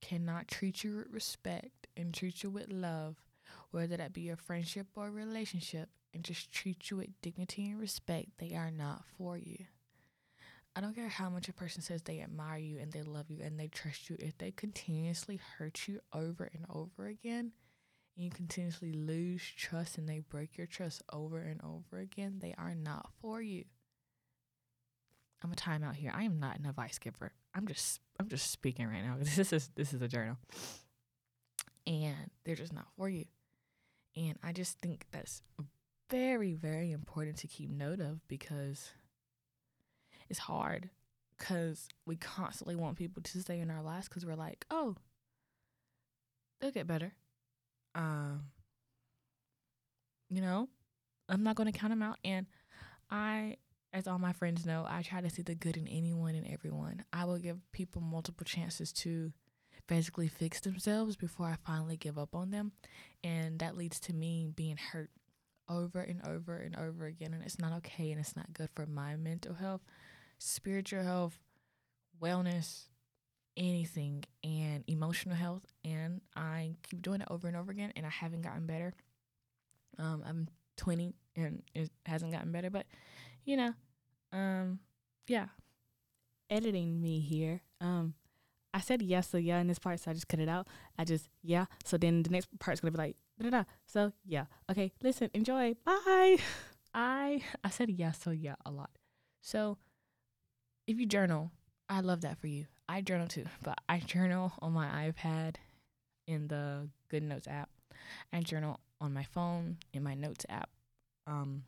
cannot 0.03 0.49
treat 0.49 0.85
you 0.85 0.97
with 0.97 1.13
respect 1.13 1.87
and 1.97 2.13
treat 2.13 2.43
you 2.43 2.51
with 2.51 2.71
love, 2.71 3.17
whether 3.71 3.97
that 3.97 4.13
be 4.13 4.29
a 4.29 4.37
friendship 4.37 4.89
or 4.95 5.09
a 5.09 5.11
relationship, 5.11 5.89
and 6.13 6.25
just 6.25 6.51
treat 6.51 6.91
you 6.91 6.97
with 6.99 7.21
dignity 7.23 7.71
and 7.71 7.81
respect, 7.81 8.31
they 8.39 8.55
are 8.55 8.71
not 8.71 9.05
for 9.17 9.39
you. 9.39 9.67
I 10.75 10.81
don't 10.81 10.95
care 10.95 11.09
how 11.09 11.31
much 11.31 11.49
a 11.49 11.53
person 11.53 11.83
says 11.83 12.03
they 12.03 12.21
admire 12.21 12.59
you 12.59 12.79
and 12.79 12.93
they 12.93 13.03
love 13.03 13.31
you 13.31 13.43
and 13.43 13.59
they 13.59 13.69
trust 13.69 14.09
you, 14.09 14.17
if 14.19 14.37
they 14.39 14.51
continuously 14.51 15.41
hurt 15.59 15.89
you 15.89 16.01
over 16.13 16.51
and 16.53 16.65
over 16.69 17.07
again, 17.07 17.53
and 18.17 18.25
you 18.25 18.31
continuously 18.31 18.93
lose 18.93 19.43
trust 19.57 19.99
and 19.99 20.09
they 20.09 20.21
break 20.21 20.57
your 20.57 20.67
trust 20.67 21.03
over 21.13 21.39
and 21.39 21.61
over 21.63 21.99
again, 22.01 22.39
they 22.41 22.55
are 22.59 22.75
not 22.75 23.11
for 23.21 23.41
you. 23.41 23.65
I'm 25.43 25.53
a 25.53 25.57
timeout 25.57 25.97
here. 25.97 26.13
I 26.15 26.25
am 26.25 26.39
not 26.39 26.59
an 26.59 26.67
advice 26.67 26.99
giver. 26.99 27.33
I'm 27.55 27.67
just 27.67 28.01
I'm 28.19 28.29
just 28.29 28.51
speaking 28.51 28.87
right 28.87 29.03
now. 29.03 29.17
This 29.21 29.53
is 29.53 29.71
this 29.75 29.93
is 29.93 30.03
a 30.03 30.09
journal. 30.09 30.37
And 31.87 32.31
they're 32.45 32.57
just 32.57 32.75
not 32.75 32.87
for 32.97 33.09
you. 33.09 33.25
And 34.17 34.39
I 34.43 34.53
just 34.53 34.79
think 34.81 35.07
that's 35.13 35.43
very, 36.11 36.55
very 36.55 36.93
important 36.93 37.39
to 37.39 37.47
keep 37.47 37.71
note 37.71 38.01
of 38.01 38.27
because 38.29 38.91
it's 40.29 40.41
hard 40.41 40.91
because 41.39 41.89
we 42.07 42.17
constantly 42.17 42.77
want 42.77 42.99
people 42.99 43.23
to 43.23 43.41
stay 43.41 43.61
in 43.61 43.71
our 43.71 43.83
lives 43.83 44.09
because 44.09 44.27
we're 44.27 44.35
like, 44.35 44.67
oh, 44.71 44.97
they'll 46.61 46.71
get 46.71 46.87
better. 46.87 47.15
Um, 47.95 48.45
you 50.29 50.41
know, 50.41 50.69
I'm 51.29 51.43
not 51.43 51.57
going 51.57 51.71
to 51.71 51.79
count 51.79 51.93
them 51.93 52.03
out. 52.03 52.19
And 52.25 52.47
I, 53.11 53.57
as 53.93 54.07
all 54.07 54.19
my 54.19 54.33
friends 54.33 54.65
know, 54.65 54.87
I 54.89 55.03
try 55.03 55.21
to 55.21 55.31
see 55.31 55.43
the 55.43 55.55
good 55.55 55.77
in 55.77 55.89
anyone 55.89 56.35
and 56.35 56.47
everyone. 56.47 57.05
I 57.13 57.25
will 57.25 57.39
give 57.39 57.59
people 57.73 58.01
multiple 58.01 58.45
chances 58.45 58.93
to 58.95 59.33
basically 59.89 60.29
fix 60.29 60.61
themselves 60.61 61.17
before 61.17 61.47
I 61.47 61.57
finally 61.67 61.97
give 61.97 62.17
up 62.19 62.35
on 62.35 62.51
them. 62.51 62.73
And 63.25 63.59
that 63.59 63.77
leads 63.77 63.99
to 64.01 64.13
me 64.13 64.49
being 64.55 64.77
hurt 64.77 65.11
over 65.69 66.01
and 66.01 66.21
over 66.27 66.57
and 66.57 66.77
over 66.77 67.07
again. 67.07 67.35
And 67.35 67.43
it's 67.43 67.59
not 67.59 67.73
okay 67.79 68.11
and 68.11 68.21
it's 68.21 68.37
not 68.37 68.53
good 68.53 68.71
for 68.75 68.87
my 68.87 69.17
mental 69.17 69.55
health, 69.55 69.83
spiritual 70.39 71.03
health, 71.03 71.39
wellness, 72.23 72.85
anything 73.57 74.25
and 74.45 74.85
emotional 74.87 75.35
health 75.35 75.67
and 75.85 76.21
I 76.37 76.77
keep 76.89 77.03
doing 77.03 77.21
it 77.21 77.29
over 77.31 77.49
and 77.49 77.57
over 77.57 77.71
again 77.71 77.93
and 77.97 78.07
I 78.07 78.11
haven't 78.11 78.43
gotten 78.43 78.67
better. 78.67 78.95
Um 79.99 80.23
I'm 80.27 80.49
20 80.77 81.15
and 81.37 81.63
it 81.75 81.91
hasn't 82.07 82.33
gotten 82.33 82.53
better, 82.53 82.71
but 82.71 82.87
you 83.45 83.57
know, 83.57 83.75
um 84.33 84.79
yeah. 85.27 85.47
Editing 86.49 87.01
me 87.01 87.21
here. 87.21 87.61
Um 87.81 88.15
I 88.73 88.81
said 88.81 89.03
yes, 89.03 89.29
so 89.29 89.37
yeah 89.37 89.59
in 89.59 89.67
this 89.67 89.79
part, 89.79 89.99
so 90.01 90.11
I 90.11 90.15
just 90.15 90.29
cut 90.29 90.41
it 90.41 90.49
out. 90.49 90.69
I 90.99 91.05
just 91.05 91.29
yeah. 91.43 91.67
So 91.85 91.97
then 91.97 92.23
the 92.23 92.31
next 92.31 92.49
part's 92.61 92.81
gonna 92.81 92.93
be 92.93 92.99
like 92.99 93.17
da 93.39 93.51
da 93.51 93.59
da. 93.59 93.65
So 93.87 94.13
yeah. 94.25 94.45
Okay, 94.71 94.93
listen, 95.03 95.31
enjoy. 95.35 95.75
Bye. 95.85 96.39
I 96.95 97.43
I 97.63 97.71
said 97.71 97.91
yes, 97.91 98.21
so 98.23 98.31
yeah 98.31 98.57
a 98.65 98.71
lot. 98.71 98.91
So 99.41 99.79
if 100.87 100.99
you 100.99 101.07
journal, 101.07 101.51
I 101.89 102.01
love 102.01 102.23
that 102.23 102.39
for 102.39 102.47
you. 102.47 102.67
I 102.91 103.03
journal 103.03 103.29
too, 103.29 103.45
but 103.63 103.79
I 103.89 104.01
journal 104.01 104.53
on 104.61 104.73
my 104.73 105.11
iPad 105.11 105.57
in 106.27 106.49
the 106.49 106.89
Good 107.09 107.23
Notes 107.23 107.47
app. 107.47 107.71
I 108.33 108.41
journal 108.41 108.81
on 109.01 109.15
my 109.15 109.23
phone 109.23 109.77
in 109.93 110.03
my 110.03 110.15
Notes 110.15 110.45
app. 110.49 110.71
Um, 111.27 111.63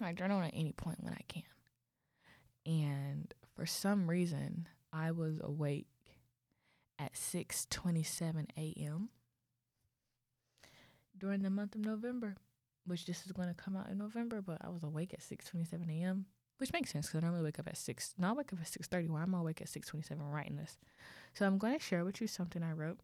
I 0.00 0.12
journal 0.12 0.40
at 0.40 0.54
any 0.54 0.70
point 0.72 1.02
when 1.02 1.14
I 1.14 1.22
can. 1.26 1.42
And 2.64 3.34
for 3.56 3.66
some 3.66 4.08
reason, 4.08 4.68
I 4.92 5.10
was 5.10 5.40
awake 5.42 5.88
at 7.00 7.14
6:27 7.14 8.46
a.m. 8.56 9.08
during 11.16 11.42
the 11.42 11.50
month 11.50 11.74
of 11.74 11.80
November, 11.80 12.36
which 12.86 13.04
this 13.04 13.26
is 13.26 13.32
going 13.32 13.48
to 13.48 13.54
come 13.54 13.76
out 13.76 13.88
in 13.88 13.98
November, 13.98 14.42
but 14.42 14.58
I 14.60 14.68
was 14.68 14.84
awake 14.84 15.12
at 15.12 15.20
6:27 15.20 15.90
a.m 15.90 16.26
which 16.58 16.72
makes 16.72 16.90
sense 16.90 17.06
because 17.06 17.18
I 17.18 17.26
normally 17.26 17.44
wake 17.44 17.58
up 17.58 17.68
at 17.68 17.76
six. 17.76 18.14
Now 18.18 18.30
I 18.30 18.32
wake 18.34 18.52
up 18.52 18.60
at 18.60 18.68
six 18.68 18.86
thirty. 18.86 19.08
Why 19.08 19.22
am 19.22 19.34
I 19.34 19.40
awake 19.40 19.62
at 19.62 19.68
six 19.68 19.88
twenty 19.88 20.04
seven 20.04 20.24
writing 20.28 20.56
this? 20.56 20.76
So 21.34 21.46
I'm 21.46 21.58
going 21.58 21.78
to 21.78 21.84
share 21.84 22.04
with 22.04 22.20
you 22.20 22.26
something 22.26 22.62
I 22.62 22.72
wrote. 22.72 22.98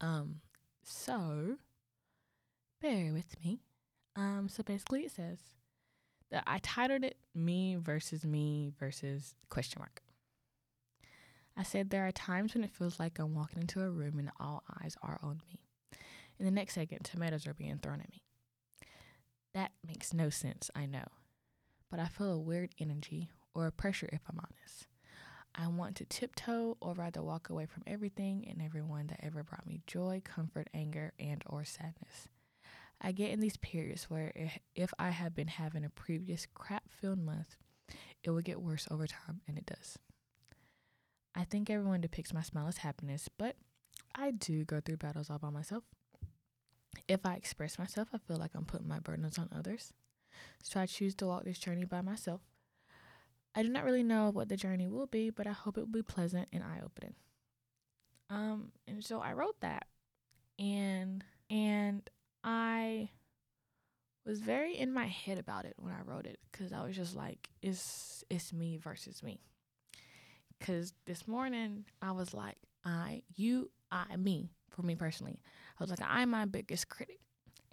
Um, 0.00 0.40
so 0.84 1.56
bear 2.80 3.12
with 3.12 3.34
me. 3.44 3.60
Um, 4.14 4.48
so 4.50 4.62
basically 4.62 5.02
it 5.02 5.12
says 5.12 5.38
that 6.30 6.44
I 6.46 6.58
titled 6.62 7.02
it 7.04 7.16
"Me 7.34 7.76
versus 7.80 8.24
Me 8.24 8.72
versus 8.78 9.34
question 9.48 9.80
mark." 9.80 10.02
I 11.56 11.62
said 11.62 11.90
there 11.90 12.06
are 12.06 12.12
times 12.12 12.54
when 12.54 12.64
it 12.64 12.70
feels 12.70 13.00
like 13.00 13.18
I'm 13.18 13.34
walking 13.34 13.60
into 13.60 13.82
a 13.82 13.90
room 13.90 14.18
and 14.18 14.30
all 14.38 14.62
eyes 14.82 14.96
are 15.02 15.18
on 15.22 15.40
me. 15.48 15.60
In 16.38 16.44
the 16.44 16.50
next 16.50 16.74
second, 16.74 17.00
tomatoes 17.04 17.46
are 17.46 17.54
being 17.54 17.78
thrown 17.78 18.00
at 18.00 18.08
me. 18.10 18.22
That 19.52 19.72
makes 19.86 20.14
no 20.14 20.30
sense, 20.30 20.70
I 20.74 20.86
know 20.86 21.06
but 21.90 22.00
I 22.00 22.06
feel 22.06 22.32
a 22.32 22.38
weird 22.38 22.70
energy 22.78 23.30
or 23.54 23.66
a 23.66 23.72
pressure 23.72 24.08
if 24.12 24.20
I'm 24.28 24.38
honest. 24.38 24.86
I 25.54 25.66
want 25.66 25.96
to 25.96 26.04
tiptoe 26.04 26.76
or 26.80 26.94
rather 26.94 27.22
walk 27.22 27.50
away 27.50 27.66
from 27.66 27.82
everything 27.86 28.46
and 28.48 28.62
everyone 28.62 29.08
that 29.08 29.20
ever 29.22 29.42
brought 29.42 29.66
me 29.66 29.80
joy, 29.86 30.22
comfort, 30.24 30.68
anger, 30.72 31.12
and 31.18 31.42
or 31.46 31.64
sadness. 31.64 32.28
I 33.00 33.12
get 33.12 33.30
in 33.30 33.40
these 33.40 33.56
periods 33.56 34.04
where 34.04 34.32
if 34.74 34.92
I 34.98 35.10
have 35.10 35.34
been 35.34 35.48
having 35.48 35.84
a 35.84 35.90
previous 35.90 36.46
crap-filled 36.54 37.18
month, 37.18 37.56
it 38.22 38.30
will 38.30 38.42
get 38.42 38.60
worse 38.60 38.86
over 38.90 39.06
time 39.06 39.40
and 39.48 39.58
it 39.58 39.66
does. 39.66 39.98
I 41.34 41.44
think 41.44 41.70
everyone 41.70 42.00
depicts 42.00 42.34
my 42.34 42.42
smile 42.42 42.68
as 42.68 42.78
happiness, 42.78 43.28
but 43.38 43.56
I 44.14 44.32
do 44.32 44.64
go 44.64 44.80
through 44.80 44.98
battles 44.98 45.30
all 45.30 45.38
by 45.38 45.50
myself. 45.50 45.84
If 47.08 47.24
I 47.24 47.34
express 47.34 47.78
myself, 47.78 48.08
I 48.12 48.18
feel 48.18 48.36
like 48.36 48.50
I'm 48.54 48.64
putting 48.64 48.88
my 48.88 48.98
burdens 48.98 49.38
on 49.38 49.48
others. 49.56 49.92
So 50.62 50.80
I 50.80 50.86
choose 50.86 51.14
to 51.16 51.26
walk 51.26 51.44
this 51.44 51.58
journey 51.58 51.84
by 51.84 52.00
myself. 52.00 52.40
I 53.54 53.62
do 53.62 53.68
not 53.68 53.84
really 53.84 54.02
know 54.02 54.30
what 54.30 54.48
the 54.48 54.56
journey 54.56 54.86
will 54.86 55.06
be, 55.06 55.30
but 55.30 55.46
I 55.46 55.52
hope 55.52 55.76
it 55.76 55.80
will 55.80 55.86
be 55.88 56.02
pleasant 56.02 56.48
and 56.52 56.62
eye 56.62 56.80
opening. 56.84 57.14
Um, 58.28 58.72
and 58.86 59.04
so 59.04 59.20
I 59.20 59.32
wrote 59.32 59.60
that. 59.60 59.86
And 60.58 61.24
and 61.48 62.08
I 62.44 63.10
was 64.26 64.40
very 64.40 64.76
in 64.76 64.92
my 64.92 65.06
head 65.06 65.38
about 65.38 65.64
it 65.64 65.74
when 65.78 65.92
I 65.92 66.02
wrote 66.04 66.26
it 66.26 66.38
because 66.50 66.72
I 66.72 66.84
was 66.84 66.94
just 66.94 67.16
like, 67.16 67.48
it's 67.62 68.22
it's 68.30 68.52
me 68.52 68.76
versus 68.76 69.22
me. 69.22 69.40
Cause 70.60 70.92
this 71.06 71.26
morning 71.26 71.86
I 72.02 72.12
was 72.12 72.34
like, 72.34 72.56
I, 72.84 73.22
you, 73.34 73.70
I, 73.90 74.16
me, 74.16 74.50
for 74.68 74.82
me 74.82 74.94
personally. 74.94 75.40
I 75.78 75.82
was 75.82 75.90
like, 75.90 76.02
I'm 76.02 76.30
my 76.30 76.44
biggest 76.44 76.88
critic. 76.88 77.20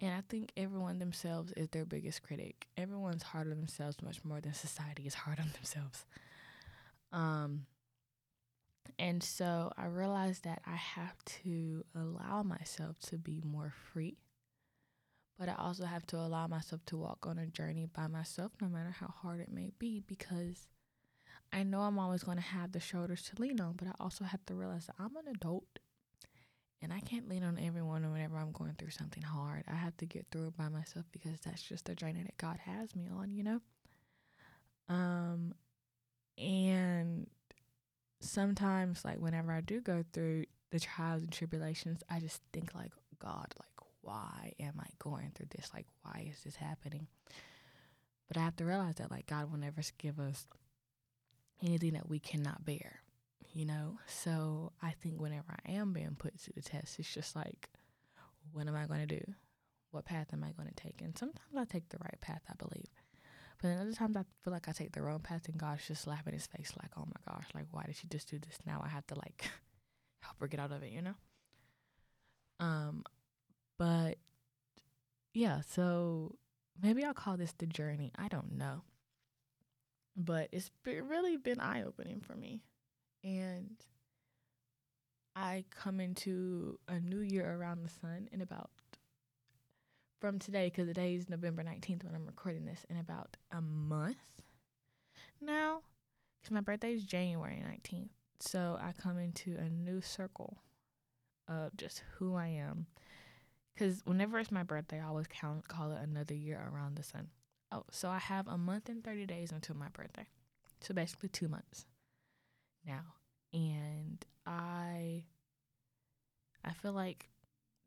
And 0.00 0.12
I 0.12 0.22
think 0.28 0.52
everyone 0.56 1.00
themselves 1.00 1.52
is 1.56 1.68
their 1.70 1.84
biggest 1.84 2.22
critic. 2.22 2.68
Everyone's 2.76 3.24
hard 3.24 3.50
on 3.50 3.56
themselves 3.58 3.96
much 4.02 4.24
more 4.24 4.40
than 4.40 4.54
society 4.54 5.06
is 5.06 5.14
hard 5.14 5.40
on 5.40 5.50
themselves. 5.54 6.04
Um, 7.12 7.66
and 8.98 9.22
so 9.22 9.72
I 9.76 9.86
realized 9.86 10.44
that 10.44 10.62
I 10.66 10.76
have 10.76 11.16
to 11.42 11.84
allow 11.96 12.42
myself 12.42 12.98
to 13.06 13.18
be 13.18 13.42
more 13.44 13.72
free. 13.92 14.18
But 15.38 15.48
I 15.48 15.54
also 15.54 15.84
have 15.84 16.06
to 16.08 16.16
allow 16.16 16.48
myself 16.48 16.84
to 16.86 16.96
walk 16.96 17.24
on 17.26 17.38
a 17.38 17.46
journey 17.46 17.86
by 17.86 18.08
myself, 18.08 18.52
no 18.60 18.68
matter 18.68 18.94
how 18.98 19.14
hard 19.22 19.40
it 19.40 19.52
may 19.52 19.70
be, 19.78 20.00
because 20.00 20.66
I 21.52 21.62
know 21.62 21.80
I'm 21.80 21.98
always 21.98 22.24
going 22.24 22.38
to 22.38 22.42
have 22.42 22.72
the 22.72 22.80
shoulders 22.80 23.22
to 23.22 23.40
lean 23.40 23.60
on, 23.60 23.74
but 23.76 23.88
I 23.88 23.92
also 24.00 24.24
have 24.24 24.44
to 24.46 24.54
realize 24.54 24.86
that 24.86 24.96
I'm 24.98 25.16
an 25.16 25.28
adult 25.32 25.78
and 26.80 26.92
I 26.92 27.00
can't 27.00 27.28
lean 27.28 27.42
on 27.42 27.58
everyone 27.58 28.10
whenever 28.10 28.36
I'm 28.36 28.52
going 28.52 28.74
through 28.78 28.90
something 28.90 29.22
hard. 29.22 29.64
I 29.68 29.74
have 29.74 29.96
to 29.98 30.06
get 30.06 30.26
through 30.30 30.48
it 30.48 30.56
by 30.56 30.68
myself 30.68 31.06
because 31.12 31.40
that's 31.40 31.62
just 31.62 31.86
the 31.86 31.94
journey 31.94 32.22
that 32.22 32.36
God 32.38 32.58
has 32.64 32.94
me 32.94 33.08
on, 33.12 33.32
you 33.32 33.42
know? 33.42 33.60
Um, 34.88 35.54
and 36.38 37.26
sometimes 38.20 39.04
like 39.04 39.18
whenever 39.18 39.52
I 39.52 39.60
do 39.60 39.80
go 39.80 40.04
through 40.12 40.44
the 40.70 40.80
trials 40.80 41.22
and 41.22 41.32
tribulations, 41.32 42.02
I 42.08 42.20
just 42.20 42.40
think 42.52 42.74
like 42.74 42.92
God, 43.18 43.52
like 43.58 43.86
why 44.02 44.52
am 44.60 44.74
I 44.80 44.86
going 44.98 45.32
through 45.34 45.48
this? 45.56 45.70
Like 45.74 45.86
why 46.02 46.28
is 46.30 46.42
this 46.44 46.56
happening? 46.56 47.08
But 48.28 48.36
I 48.36 48.40
have 48.40 48.56
to 48.56 48.64
realize 48.64 48.96
that 48.96 49.10
like 49.10 49.26
God 49.26 49.50
will 49.50 49.58
never 49.58 49.80
give 49.98 50.20
us 50.20 50.46
anything 51.62 51.94
that 51.94 52.08
we 52.08 52.18
cannot 52.18 52.64
bear, 52.64 53.00
you 53.52 53.64
know? 53.64 53.98
So 54.06 54.72
I 54.82 54.92
think 55.02 55.20
whenever 55.20 55.54
I 55.66 55.72
am 55.72 55.92
being 55.92 56.16
put 56.18 56.38
to 56.44 56.52
the 56.52 56.62
test, 56.62 56.98
it's 56.98 57.12
just 57.12 57.36
like, 57.36 57.68
what 58.52 58.66
am 58.66 58.76
I 58.76 58.86
going 58.86 59.06
to 59.06 59.18
do? 59.18 59.32
What 59.90 60.04
path 60.04 60.28
am 60.32 60.44
I 60.44 60.52
going 60.52 60.68
to 60.68 60.74
take? 60.74 61.00
And 61.02 61.16
sometimes 61.16 61.56
I 61.56 61.64
take 61.64 61.88
the 61.88 61.98
right 61.98 62.20
path, 62.20 62.42
I 62.50 62.54
believe. 62.58 62.88
But 63.60 63.68
then 63.68 63.78
other 63.78 63.92
times 63.92 64.16
I 64.16 64.24
feel 64.42 64.52
like 64.52 64.68
I 64.68 64.72
take 64.72 64.92
the 64.92 65.02
wrong 65.02 65.20
path 65.20 65.48
and 65.48 65.58
God's 65.58 65.86
just 65.86 66.02
slapping 66.02 66.34
his 66.34 66.46
face 66.46 66.72
like, 66.80 66.92
oh 66.96 67.06
my 67.06 67.32
gosh, 67.32 67.46
like 67.54 67.66
why 67.70 67.84
did 67.86 67.96
she 67.96 68.06
just 68.06 68.30
do 68.30 68.38
this? 68.38 68.58
Now 68.64 68.82
I 68.84 68.88
have 68.88 69.06
to 69.08 69.14
like 69.16 69.50
help 70.20 70.36
her 70.40 70.46
get 70.46 70.60
out 70.60 70.72
of 70.72 70.82
it, 70.82 70.92
you 70.92 71.02
know? 71.02 71.14
Um 72.60 73.04
but 73.78 74.18
yeah, 75.34 75.60
so 75.68 76.36
maybe 76.80 77.04
I'll 77.04 77.14
call 77.14 77.36
this 77.36 77.54
the 77.58 77.66
journey. 77.66 78.12
I 78.16 78.28
don't 78.28 78.56
know. 78.56 78.82
But 80.16 80.48
it's 80.52 80.70
really 80.84 81.36
been 81.36 81.60
eye 81.60 81.84
opening 81.84 82.20
for 82.20 82.34
me. 82.34 82.62
And 83.24 83.76
I 85.34 85.64
come 85.70 86.00
into 86.00 86.78
a 86.88 86.98
new 86.98 87.20
year 87.20 87.56
around 87.56 87.84
the 87.84 87.90
sun 87.90 88.28
in 88.32 88.40
about 88.40 88.70
from 90.20 90.38
today 90.38 90.66
because 90.66 90.88
the 90.88 90.94
day 90.94 91.14
is 91.14 91.28
November 91.28 91.62
19th 91.62 92.04
when 92.04 92.14
I'm 92.14 92.26
recording 92.26 92.64
this 92.64 92.84
in 92.90 92.96
about 92.96 93.36
a 93.52 93.60
month 93.60 94.16
now 95.40 95.82
because 96.40 96.52
my 96.52 96.60
birthday 96.60 96.92
is 96.92 97.04
January 97.04 97.62
19th. 97.64 98.08
So 98.40 98.78
I 98.80 98.92
come 99.00 99.18
into 99.18 99.56
a 99.56 99.68
new 99.68 100.00
circle 100.00 100.58
of 101.48 101.76
just 101.76 102.02
who 102.16 102.34
I 102.34 102.48
am. 102.48 102.86
Because 103.74 104.02
whenever 104.04 104.38
it's 104.38 104.50
my 104.50 104.62
birthday, 104.62 105.00
I 105.00 105.06
always 105.06 105.26
count, 105.28 105.68
call 105.68 105.92
it 105.92 106.00
another 106.02 106.34
year 106.34 106.68
around 106.72 106.96
the 106.96 107.02
sun. 107.02 107.28
Oh, 107.70 107.84
so 107.90 108.08
I 108.08 108.18
have 108.18 108.48
a 108.48 108.58
month 108.58 108.88
and 108.88 109.04
30 109.04 109.26
days 109.26 109.52
until 109.52 109.76
my 109.76 109.88
birthday. 109.88 110.26
So 110.80 110.94
basically 110.94 111.28
two 111.28 111.48
months 111.48 111.86
now. 112.88 113.04
And 113.52 114.24
I 114.46 115.24
I 116.64 116.72
feel 116.72 116.92
like 116.92 117.28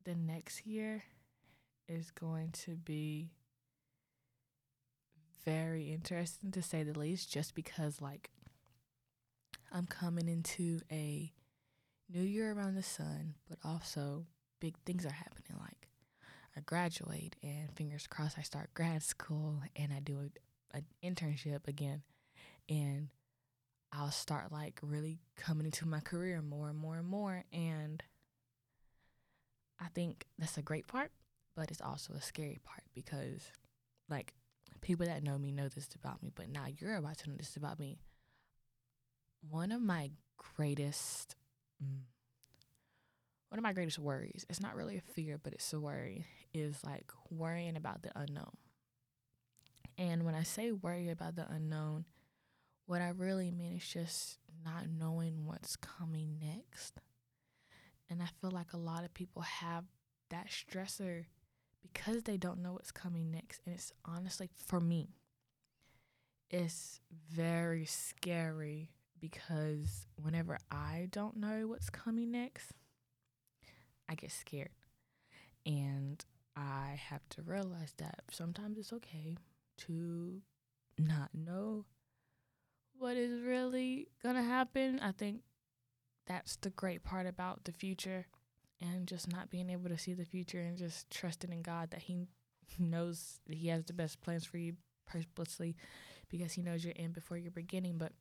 the 0.06 0.16
next 0.16 0.66
year 0.66 1.04
is 1.88 2.12
going 2.12 2.52
to 2.52 2.76
be 2.76 3.32
very 5.46 5.92
interesting 5.92 6.52
to 6.52 6.62
say 6.62 6.84
the 6.84 6.98
least, 6.98 7.32
just 7.32 7.56
because 7.56 8.02
like 8.02 8.30
I'm 9.72 9.88
coming 9.88 10.28
into 10.28 10.80
a 10.92 11.32
new 12.10 12.24
year 12.24 12.52
around 12.52 12.76
the 12.76 12.84
sun, 12.84 13.36
but 13.50 13.58
also 13.64 14.26
big 14.60 14.76
things 14.86 15.06
are 15.06 15.12
happening. 15.12 15.60
Like 15.60 15.88
I 16.56 16.62
graduate, 16.62 17.36
and 17.42 17.72
fingers 17.76 18.08
crossed, 18.08 18.38
I 18.38 18.42
start 18.42 18.74
grad 18.74 19.04
school, 19.04 19.62
and 19.76 19.94
I 19.94 20.00
do 20.00 20.20
a, 20.74 20.78
an 20.78 20.86
internship 21.04 21.68
again, 21.68 22.04
and 22.70 23.10
I'll 23.92 24.12
start 24.12 24.52
like 24.52 24.80
really 24.82 25.20
coming 25.36 25.66
into 25.66 25.88
my 25.88 26.00
career 26.00 26.42
more 26.42 26.70
and 26.70 26.78
more 26.78 26.98
and 26.98 27.08
more, 27.08 27.44
and 27.52 28.02
I 29.80 29.88
think 29.94 30.28
that's 30.38 30.58
a 30.58 30.62
great 30.62 30.88
part 30.88 31.12
but 31.56 31.72
it's 31.72 31.82
also 31.82 32.14
a 32.14 32.22
scary 32.22 32.60
part 32.64 32.84
because 32.94 33.52
like 34.10 34.34
people 34.82 35.06
that 35.06 35.24
know 35.24 35.38
me 35.38 35.52
know 35.52 35.68
this 35.68 35.88
about 35.96 36.22
me, 36.24 36.32
but 36.34 36.50
now 36.50 36.66
you're 36.80 36.96
about 36.96 37.18
to 37.20 37.30
know 37.30 37.36
this 37.38 37.56
about 37.56 37.80
me. 37.80 38.00
One 39.50 39.72
of 39.72 39.82
my 39.82 40.12
greatest 40.56 41.36
mm, 41.84 42.00
one 43.50 43.60
of 43.60 43.64
my 43.64 43.74
greatest 43.74 44.00
worries, 44.00 44.46
it's 44.50 44.62
not 44.62 44.76
really 44.76 44.98
a 44.98 45.14
fear, 45.14 45.38
but 45.38 45.54
it's 45.54 45.74
a 45.74 45.80
worry, 45.80 46.26
is 46.54 46.78
like 46.86 47.12
worrying 47.30 47.76
about 47.76 48.02
the 48.02 48.12
unknown. 48.16 48.56
And 49.98 50.26
when 50.26 50.36
I 50.36 50.44
say 50.44 50.72
worry 50.72 51.10
about 51.10 51.36
the 51.36 51.46
unknown, 51.52 52.06
what 52.92 53.02
I 53.02 53.14
really 53.18 53.52
mean 53.52 53.78
is 53.78 53.88
just 53.88 54.38
not 54.66 54.84
knowing 55.00 55.46
what's 55.46 55.78
coming 55.78 56.38
next. 56.42 57.00
And 58.10 58.22
I 58.22 58.28
feel 58.42 58.52
like 58.52 58.74
a 58.74 58.78
lot 58.78 59.06
of 59.06 59.14
people 59.14 59.44
have 59.44 59.86
that 60.30 60.48
stressor 60.50 61.24
because 61.82 62.24
they 62.24 62.36
don't 62.36 62.62
know 62.62 62.74
what's 62.74 62.92
coming 62.92 63.32
next. 63.32 63.62
And 63.66 63.74
it's 63.74 63.94
honestly, 64.04 64.50
for 64.68 64.82
me, 64.82 65.08
it's 66.50 67.00
very 67.34 67.86
scary 67.86 68.90
because 69.22 70.06
whenever 70.22 70.58
I 70.70 71.08
don't 71.12 71.38
know 71.38 71.68
what's 71.68 71.90
coming 71.90 72.30
next, 72.30 72.74
I 74.10 74.16
get 74.16 74.34
scared. 74.34 74.72
And 75.66 76.22
I 76.58 77.00
have 77.08 77.22
to 77.30 77.42
realize 77.42 77.94
that 78.00 78.20
sometimes 78.32 78.78
it's 78.78 78.92
okay 78.92 79.38
to 79.88 80.42
not 81.00 81.30
know 81.34 81.86
what 83.02 83.18
is 83.18 83.42
really 83.42 84.08
going 84.22 84.36
to 84.36 84.44
happen. 84.44 85.00
I 85.02 85.12
think 85.12 85.42
that's 86.28 86.56
the 86.58 86.70
great 86.70 87.04
part 87.04 87.26
about 87.26 87.64
the 87.64 87.72
future 87.72 88.28
and 88.80 89.08
just 89.08 89.32
not 89.32 89.50
being 89.50 89.72
able 89.72 89.90
to 89.90 89.98
see 89.98 90.14
the 90.14 90.24
future 90.24 90.60
and 90.60 90.78
just 90.78 91.10
trusting 91.10 91.52
in 91.52 91.64
God 91.64 91.90
that 91.92 92.04
He 92.04 92.28
knows 92.78 93.40
He 93.50 93.70
has 93.70 93.86
the 93.86 93.94
best 93.94 94.22
plans 94.22 94.46
for 94.46 94.58
you 94.58 94.74
purposely 95.08 95.76
because 96.30 96.54
He 96.54 96.62
knows 96.62 96.86
your 96.86 96.94
end 96.96 97.14
before 97.14 97.38
your 97.38 97.52
beginning. 97.52 97.98
But 97.98 98.12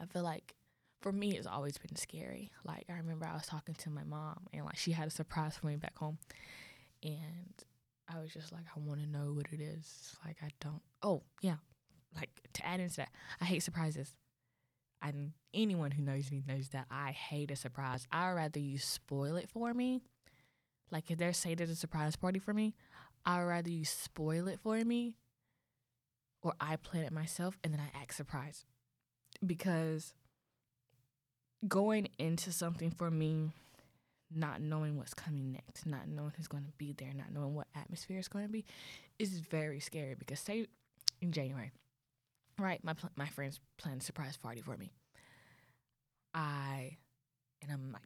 I 0.00 0.06
feel 0.06 0.22
like 0.22 0.54
for 1.02 1.12
me, 1.12 1.36
it's 1.36 1.46
always 1.46 1.76
been 1.76 1.96
scary. 1.96 2.52
Like, 2.64 2.86
I 2.88 2.94
remember 2.94 3.26
I 3.26 3.34
was 3.34 3.46
talking 3.46 3.74
to 3.74 3.90
my 3.90 4.04
mom 4.04 4.46
and 4.54 4.64
like 4.64 4.78
she 4.78 4.92
had 4.92 5.08
a 5.08 5.10
surprise 5.10 5.58
for 5.58 5.66
me 5.66 5.76
back 5.76 5.98
home. 5.98 6.16
And 7.02 7.52
I 8.08 8.18
was 8.18 8.32
just 8.32 8.50
like, 8.50 8.64
I 8.74 8.80
want 8.80 9.00
to 9.00 9.06
know 9.06 9.34
what 9.34 9.48
it 9.52 9.60
is. 9.60 10.16
Like, 10.24 10.36
I 10.42 10.48
don't. 10.58 10.80
Oh, 11.02 11.22
yeah. 11.42 11.56
Like, 12.14 12.30
to 12.52 12.66
add 12.66 12.80
into 12.80 12.96
that, 12.96 13.10
I 13.40 13.44
hate 13.44 13.62
surprises 13.62 14.14
and 15.02 15.32
anyone 15.52 15.90
who 15.90 16.02
knows 16.02 16.30
me 16.30 16.42
knows 16.46 16.68
that 16.68 16.86
I 16.90 17.10
hate 17.10 17.50
a 17.50 17.56
surprise. 17.56 18.06
I'd 18.12 18.32
rather 18.32 18.60
you 18.60 18.78
spoil 18.78 19.36
it 19.36 19.50
for 19.50 19.74
me. 19.74 20.00
Like 20.90 21.10
if 21.10 21.18
they're 21.18 21.32
saying 21.32 21.56
there's 21.56 21.70
a 21.70 21.76
surprise 21.76 22.16
party 22.16 22.38
for 22.38 22.54
me, 22.54 22.74
I'd 23.26 23.42
rather 23.42 23.70
you 23.70 23.84
spoil 23.84 24.48
it 24.48 24.60
for 24.60 24.76
me 24.84 25.16
or 26.42 26.54
I 26.60 26.76
plan 26.76 27.04
it 27.04 27.12
myself 27.12 27.58
and 27.64 27.72
then 27.72 27.80
I 27.80 27.98
act 28.00 28.14
surprised. 28.14 28.64
Because 29.44 30.14
going 31.66 32.08
into 32.18 32.52
something 32.52 32.90
for 32.90 33.10
me, 33.10 33.50
not 34.34 34.60
knowing 34.60 34.96
what's 34.96 35.14
coming 35.14 35.52
next, 35.52 35.84
not 35.84 36.08
knowing 36.08 36.32
who's 36.36 36.48
going 36.48 36.64
to 36.64 36.72
be 36.78 36.92
there, 36.92 37.12
not 37.14 37.32
knowing 37.32 37.54
what 37.54 37.66
atmosphere 37.74 38.18
is 38.18 38.28
going 38.28 38.46
to 38.46 38.52
be, 38.52 38.64
is 39.18 39.40
very 39.40 39.80
scary. 39.80 40.14
Because 40.14 40.40
say 40.40 40.66
in 41.20 41.32
January, 41.32 41.72
right? 42.58 42.82
My 42.82 42.94
pl- 42.94 43.10
my 43.16 43.26
friends 43.26 43.60
planned 43.78 44.02
a 44.02 44.04
surprise 44.04 44.36
party 44.36 44.60
for 44.60 44.76
me. 44.76 44.92
I 46.34 46.96
and 47.62 47.70
I'm 47.70 47.92
like, 47.92 48.02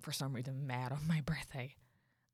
for 0.00 0.12
some 0.12 0.32
reason, 0.32 0.66
mad 0.66 0.92
on 0.92 1.06
my 1.06 1.20
birthday. 1.22 1.74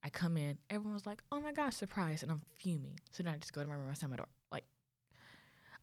I 0.03 0.09
come 0.09 0.37
in, 0.37 0.59
everyone 0.71 0.95
was 0.95 1.07
like, 1.07 1.23
"Oh 1.33 1.41
my 1.41 1.53
gosh, 1.53 1.75
surprise!" 1.75 2.23
and 2.23 2.31
I'm 2.31 2.43
fuming. 2.59 3.01
So 3.11 3.23
then 3.23 3.35
I 3.35 3.39
just 3.39 3.53
go 3.53 3.63
to 3.63 3.69
my 3.69 3.75
room 3.75 3.89
and 3.89 3.97
slam 3.97 4.11
my 4.11 4.17
door. 4.17 4.29
Like, 4.53 4.65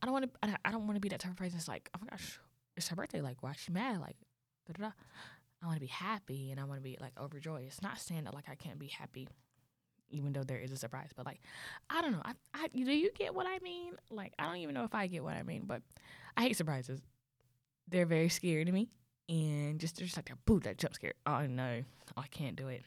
I 0.01 0.05
don't 0.05 0.13
want 0.13 0.33
to. 0.33 0.57
I, 0.63 0.71
don't 0.71 0.85
want 0.85 0.95
to 0.95 1.01
be 1.01 1.09
that 1.09 1.19
type 1.19 1.31
of 1.31 1.37
person. 1.37 1.57
It's 1.57 1.67
like, 1.67 1.89
oh 1.93 1.99
my 2.01 2.07
gosh, 2.07 2.39
it's 2.77 2.87
her 2.87 2.95
birthday. 2.95 3.21
Like, 3.21 3.43
why 3.43 3.51
is 3.51 3.57
she 3.57 3.71
mad? 3.71 3.99
Like, 3.99 4.15
da 4.67 4.73
da 4.77 4.87
da. 4.87 4.91
I 5.61 5.65
want 5.65 5.77
to 5.77 5.81
be 5.81 5.87
happy 5.87 6.51
and 6.51 6.59
I 6.59 6.65
want 6.65 6.79
to 6.79 6.83
be 6.83 6.97
like 6.99 7.13
overjoyed. 7.19 7.63
It's 7.65 7.81
not 7.81 7.99
saying 7.99 8.25
that 8.25 8.33
like 8.33 8.49
I 8.49 8.55
can't 8.55 8.79
be 8.79 8.87
happy 8.87 9.27
even 10.13 10.33
though 10.33 10.43
there 10.43 10.59
is 10.59 10.71
a 10.71 10.77
surprise. 10.77 11.09
But 11.15 11.25
like, 11.25 11.41
I 11.89 12.01
don't 12.01 12.11
know. 12.11 12.21
I, 12.23 12.33
I 12.53 12.67
do 12.67 12.91
you 12.91 13.11
get 13.11 13.33
what 13.33 13.47
I 13.47 13.59
mean? 13.59 13.93
Like, 14.09 14.33
I 14.39 14.45
don't 14.45 14.57
even 14.57 14.75
know 14.75 14.83
if 14.83 14.93
I 14.93 15.07
get 15.07 15.23
what 15.23 15.35
I 15.35 15.43
mean, 15.43 15.63
but 15.65 15.81
I 16.37 16.43
hate 16.43 16.57
surprises. 16.57 17.01
They're 17.87 18.05
very 18.05 18.29
scary 18.29 18.65
to 18.65 18.71
me, 18.71 18.89
and 19.27 19.79
just 19.79 19.97
they're 19.97 20.05
just 20.05 20.17
like 20.17 20.29
that 20.29 20.43
boo, 20.45 20.59
that 20.61 20.77
jump 20.77 20.93
scare. 20.93 21.13
Oh 21.25 21.45
no, 21.45 21.83
oh, 22.15 22.21
I 22.21 22.27
can't 22.27 22.55
do 22.55 22.67
it. 22.69 22.83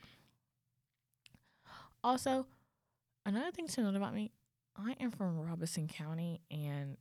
Also, 2.03 2.47
another 3.25 3.51
thing 3.51 3.67
to 3.67 3.83
note 3.83 3.97
about 3.97 4.15
me, 4.15 4.33
I 4.77 4.95
am 5.01 5.11
from 5.11 5.39
Robeson 5.39 5.89
County, 5.89 6.41
and 6.51 6.97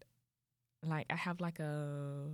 like 0.83 1.05
I 1.09 1.15
have 1.15 1.39
like 1.39 1.59
a 1.59 2.27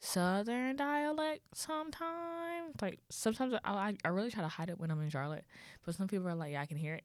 southern 0.00 0.76
dialect 0.76 1.42
sometimes. 1.54 2.74
Like 2.80 3.00
sometimes 3.10 3.54
I, 3.64 3.94
I 4.04 4.08
really 4.08 4.30
try 4.30 4.42
to 4.42 4.48
hide 4.48 4.70
it 4.70 4.78
when 4.78 4.90
I'm 4.90 5.00
in 5.00 5.10
Charlotte, 5.10 5.44
but 5.84 5.94
some 5.94 6.08
people 6.08 6.28
are 6.28 6.34
like, 6.34 6.52
yeah, 6.52 6.62
I 6.62 6.66
can 6.66 6.76
hear 6.76 6.94
it. 6.94 7.04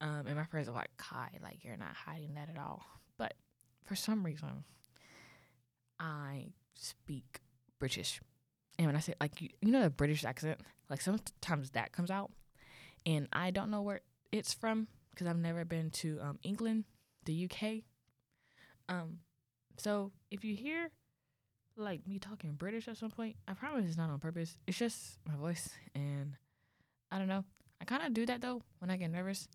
Um, 0.00 0.24
and 0.26 0.36
my 0.36 0.44
friends 0.44 0.68
are 0.68 0.74
like, 0.74 0.90
Kai, 0.98 1.30
like 1.42 1.64
you're 1.64 1.76
not 1.76 1.94
hiding 1.94 2.34
that 2.34 2.48
at 2.50 2.58
all. 2.58 2.84
But 3.16 3.34
for 3.84 3.94
some 3.94 4.24
reason, 4.24 4.64
I 5.98 6.52
speak 6.74 7.40
British, 7.78 8.20
and 8.78 8.86
when 8.86 8.96
I 8.96 9.00
say 9.00 9.14
like 9.20 9.40
you, 9.40 9.48
you 9.60 9.70
know 9.70 9.82
the 9.82 9.90
British 9.90 10.24
accent, 10.24 10.60
like 10.90 11.00
sometimes 11.00 11.70
that 11.70 11.92
comes 11.92 12.10
out, 12.10 12.32
and 13.06 13.28
I 13.32 13.50
don't 13.50 13.70
know 13.70 13.82
where 13.82 14.00
it's 14.32 14.52
from 14.52 14.88
because 15.10 15.26
I've 15.26 15.38
never 15.38 15.64
been 15.64 15.90
to 15.90 16.18
um, 16.20 16.38
England, 16.42 16.84
the 17.24 17.48
UK. 17.48 17.84
Um, 18.88 19.20
so 19.78 20.12
if 20.30 20.44
you 20.44 20.56
hear 20.56 20.90
like 21.76 22.06
me 22.06 22.18
talking 22.18 22.54
British 22.54 22.88
at 22.88 22.96
some 22.96 23.10
point, 23.10 23.36
I 23.48 23.54
promise 23.54 23.86
it's 23.86 23.96
not 23.96 24.10
on 24.10 24.18
purpose. 24.18 24.56
It's 24.66 24.78
just 24.78 25.18
my 25.26 25.34
voice, 25.34 25.70
and 25.94 26.36
I 27.10 27.18
don't 27.18 27.28
know. 27.28 27.44
I 27.80 27.84
kind 27.84 28.02
of 28.02 28.14
do 28.14 28.26
that 28.26 28.40
though 28.40 28.62
when 28.78 28.90
I 28.90 28.96
get 28.96 29.10
nervous, 29.10 29.48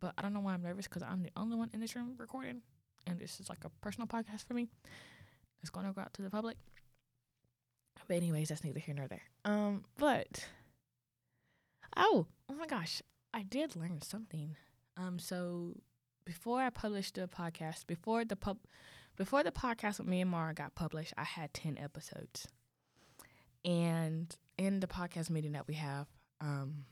but 0.00 0.14
I 0.16 0.22
don't 0.22 0.32
know 0.32 0.40
why 0.40 0.54
I'm 0.54 0.62
nervous 0.62 0.86
because 0.86 1.02
I'm 1.02 1.22
the 1.22 1.32
only 1.36 1.56
one 1.56 1.70
in 1.72 1.80
this 1.80 1.96
room 1.96 2.14
recording, 2.18 2.62
and 3.06 3.18
this 3.18 3.40
is 3.40 3.48
like 3.48 3.64
a 3.64 3.70
personal 3.80 4.06
podcast 4.06 4.46
for 4.46 4.54
me. 4.54 4.68
It's 5.62 5.70
going 5.70 5.86
to 5.86 5.92
go 5.92 6.02
out 6.02 6.12
to 6.14 6.22
the 6.22 6.30
public. 6.30 6.56
But 8.06 8.16
anyways, 8.16 8.50
that's 8.50 8.64
neither 8.64 8.80
here 8.80 8.94
nor 8.94 9.08
there. 9.08 9.22
Um, 9.44 9.84
but 9.96 10.46
oh, 11.96 12.26
oh 12.50 12.54
my 12.54 12.66
gosh, 12.66 13.02
I 13.32 13.42
did 13.42 13.76
learn 13.76 14.02
something. 14.02 14.56
Um, 14.96 15.18
so 15.18 15.76
before 16.24 16.60
I 16.60 16.70
published 16.70 17.14
the 17.14 17.28
podcast, 17.28 17.86
before 17.86 18.24
the 18.24 18.36
pub, 18.36 18.58
before 19.16 19.42
the 19.42 19.52
podcast 19.52 19.98
with 19.98 20.08
me 20.08 20.20
and 20.20 20.30
Mara 20.30 20.54
got 20.54 20.74
published, 20.74 21.14
I 21.16 21.24
had 21.24 21.52
ten 21.54 21.78
episodes, 21.78 22.48
and 23.64 24.34
in 24.58 24.80
the 24.80 24.86
podcast 24.86 25.30
meeting 25.30 25.52
that 25.52 25.66
we 25.66 25.74
have, 25.74 26.06
um, 26.40 26.84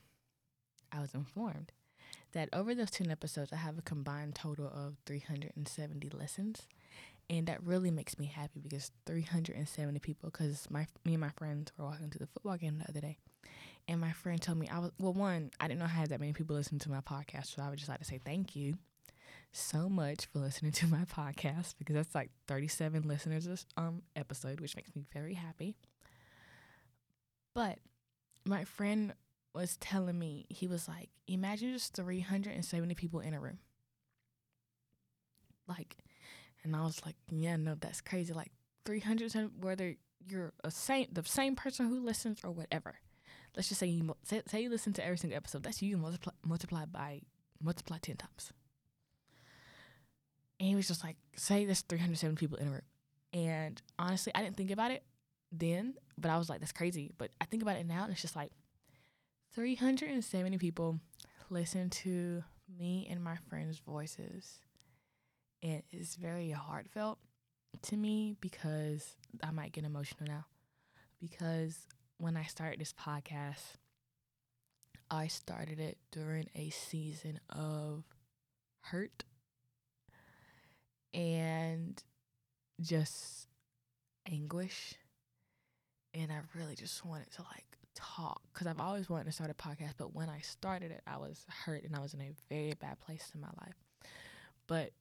I 0.91 0.99
was 0.99 1.13
informed 1.13 1.71
that 2.33 2.49
over 2.53 2.73
those 2.73 2.91
ten 2.91 3.11
episodes, 3.11 3.53
I 3.53 3.57
have 3.57 3.77
a 3.77 3.81
combined 3.81 4.35
total 4.35 4.67
of 4.67 4.95
three 5.05 5.19
hundred 5.19 5.53
and 5.55 5.67
seventy 5.67 6.09
lessons, 6.09 6.67
and 7.29 7.47
that 7.47 7.63
really 7.63 7.91
makes 7.91 8.17
me 8.17 8.25
happy 8.25 8.59
because 8.59 8.91
three 9.05 9.21
hundred 9.21 9.55
and 9.55 9.67
seventy 9.67 9.99
people. 9.99 10.29
Because 10.29 10.67
my 10.69 10.87
me 11.05 11.13
and 11.13 11.21
my 11.21 11.31
friends 11.37 11.71
were 11.77 11.85
walking 11.85 12.09
to 12.09 12.19
the 12.19 12.27
football 12.27 12.57
game 12.57 12.79
the 12.79 12.89
other 12.89 13.01
day, 13.01 13.17
and 13.87 13.99
my 13.99 14.11
friend 14.11 14.41
told 14.41 14.57
me 14.57 14.67
I 14.69 14.79
was 14.79 14.91
well. 14.99 15.13
One, 15.13 15.51
I 15.59 15.67
didn't 15.67 15.79
know 15.79 15.85
I 15.85 15.89
had 15.89 16.09
that 16.09 16.19
many 16.19 16.33
people 16.33 16.55
listening 16.55 16.79
to 16.79 16.89
my 16.91 17.01
podcast, 17.01 17.47
so 17.47 17.61
I 17.61 17.69
would 17.69 17.79
just 17.79 17.89
like 17.89 17.99
to 17.99 18.05
say 18.05 18.19
thank 18.23 18.55
you 18.55 18.77
so 19.53 19.87
much 19.89 20.25
for 20.25 20.39
listening 20.39 20.71
to 20.73 20.87
my 20.87 21.05
podcast 21.05 21.75
because 21.77 21.95
that's 21.95 22.15
like 22.15 22.31
37 22.47 23.03
listeners 23.03 23.45
this 23.45 23.65
um 23.77 24.01
episode, 24.15 24.59
which 24.59 24.75
makes 24.75 24.95
me 24.95 25.03
very 25.13 25.33
happy. 25.33 25.75
But 27.53 27.79
my 28.45 28.63
friend 28.65 29.13
was 29.53 29.77
telling 29.77 30.17
me 30.17 30.45
he 30.49 30.67
was 30.67 30.87
like, 30.87 31.09
imagine 31.27 31.71
just 31.71 31.95
370 31.95 32.95
people 32.95 33.19
in 33.19 33.33
a 33.33 33.39
room. 33.39 33.59
Like, 35.67 35.97
and 36.63 36.75
I 36.75 36.81
was 36.81 37.01
like, 37.05 37.15
yeah, 37.29 37.55
no, 37.55 37.75
that's 37.75 38.01
crazy. 38.01 38.33
Like 38.33 38.51
300, 38.85 39.33
whether 39.63 39.95
you're 40.27 40.53
a 40.63 40.71
same 40.71 41.07
the 41.11 41.23
same 41.23 41.55
person 41.55 41.87
who 41.87 41.99
listens 41.99 42.39
or 42.43 42.51
whatever 42.51 42.95
let's 43.55 43.67
just 43.67 43.79
say 43.79 43.87
you 43.87 44.15
say, 44.23 44.41
say 44.47 44.61
you 44.61 44.69
listen 44.69 44.93
to 44.93 45.05
every 45.05 45.17
single 45.17 45.37
episode. 45.37 45.63
That's 45.63 45.81
you 45.81 45.97
multiply 45.97 46.33
multiply 46.45 46.85
by 46.85 47.21
multiply 47.61 47.97
ten 47.99 48.17
times. 48.17 48.51
And 50.63 50.69
he 50.69 50.77
was 50.77 50.87
just 50.87 51.03
like, 51.03 51.17
say 51.35 51.65
there's 51.65 51.81
307 51.81 52.37
people 52.37 52.57
in 52.57 52.69
a 52.69 52.71
room. 52.71 52.81
And 53.33 53.81
honestly, 53.99 54.31
I 54.33 54.41
didn't 54.41 54.55
think 54.55 54.71
about 54.71 54.91
it 54.91 55.03
then, 55.51 55.95
but 56.17 56.31
I 56.31 56.37
was 56.37 56.47
like, 56.47 56.61
that's 56.61 56.71
crazy. 56.71 57.11
But 57.17 57.31
I 57.41 57.43
think 57.43 57.63
about 57.63 57.75
it 57.75 57.85
now, 57.85 58.03
and 58.03 58.13
it's 58.13 58.21
just 58.21 58.37
like 58.37 58.49
370 59.55 60.57
people 60.59 61.01
listen 61.49 61.89
to 61.89 62.45
me 62.79 63.05
and 63.11 63.21
my 63.21 63.35
friends' 63.49 63.81
voices. 63.85 64.61
And 65.61 65.83
it's 65.91 66.15
very 66.15 66.51
heartfelt 66.51 67.19
to 67.81 67.97
me 67.97 68.37
because 68.39 69.17
I 69.43 69.51
might 69.51 69.73
get 69.73 69.83
emotional 69.83 70.29
now. 70.29 70.45
Because 71.19 71.77
when 72.19 72.37
I 72.37 72.43
started 72.43 72.79
this 72.79 72.93
podcast, 72.93 73.73
I 75.11 75.27
started 75.27 75.81
it 75.81 75.97
during 76.13 76.47
a 76.55 76.69
season 76.69 77.41
of 77.49 78.05
hurt 78.79 79.25
and 81.13 82.01
just 82.81 83.47
anguish. 84.29 84.95
And 86.13 86.31
I 86.31 86.39
really 86.55 86.75
just 86.75 87.05
wanted 87.05 87.31
to 87.31 87.41
like 87.43 87.77
talk 87.95 88.41
because 88.53 88.67
I've 88.67 88.79
always 88.79 89.09
wanted 89.09 89.25
to 89.25 89.31
start 89.31 89.49
a 89.49 89.53
podcast, 89.53 89.93
but 89.97 90.13
when 90.13 90.29
I 90.29 90.39
started 90.39 90.91
it, 90.91 91.01
I 91.07 91.17
was 91.17 91.45
hurt 91.65 91.83
and 91.83 91.95
I 91.95 91.99
was 91.99 92.13
in 92.13 92.21
a 92.21 92.33
very 92.49 92.73
bad 92.73 92.99
place 92.99 93.31
in 93.33 93.41
my 93.41 93.49
life. 93.61 93.75
But 94.67 94.91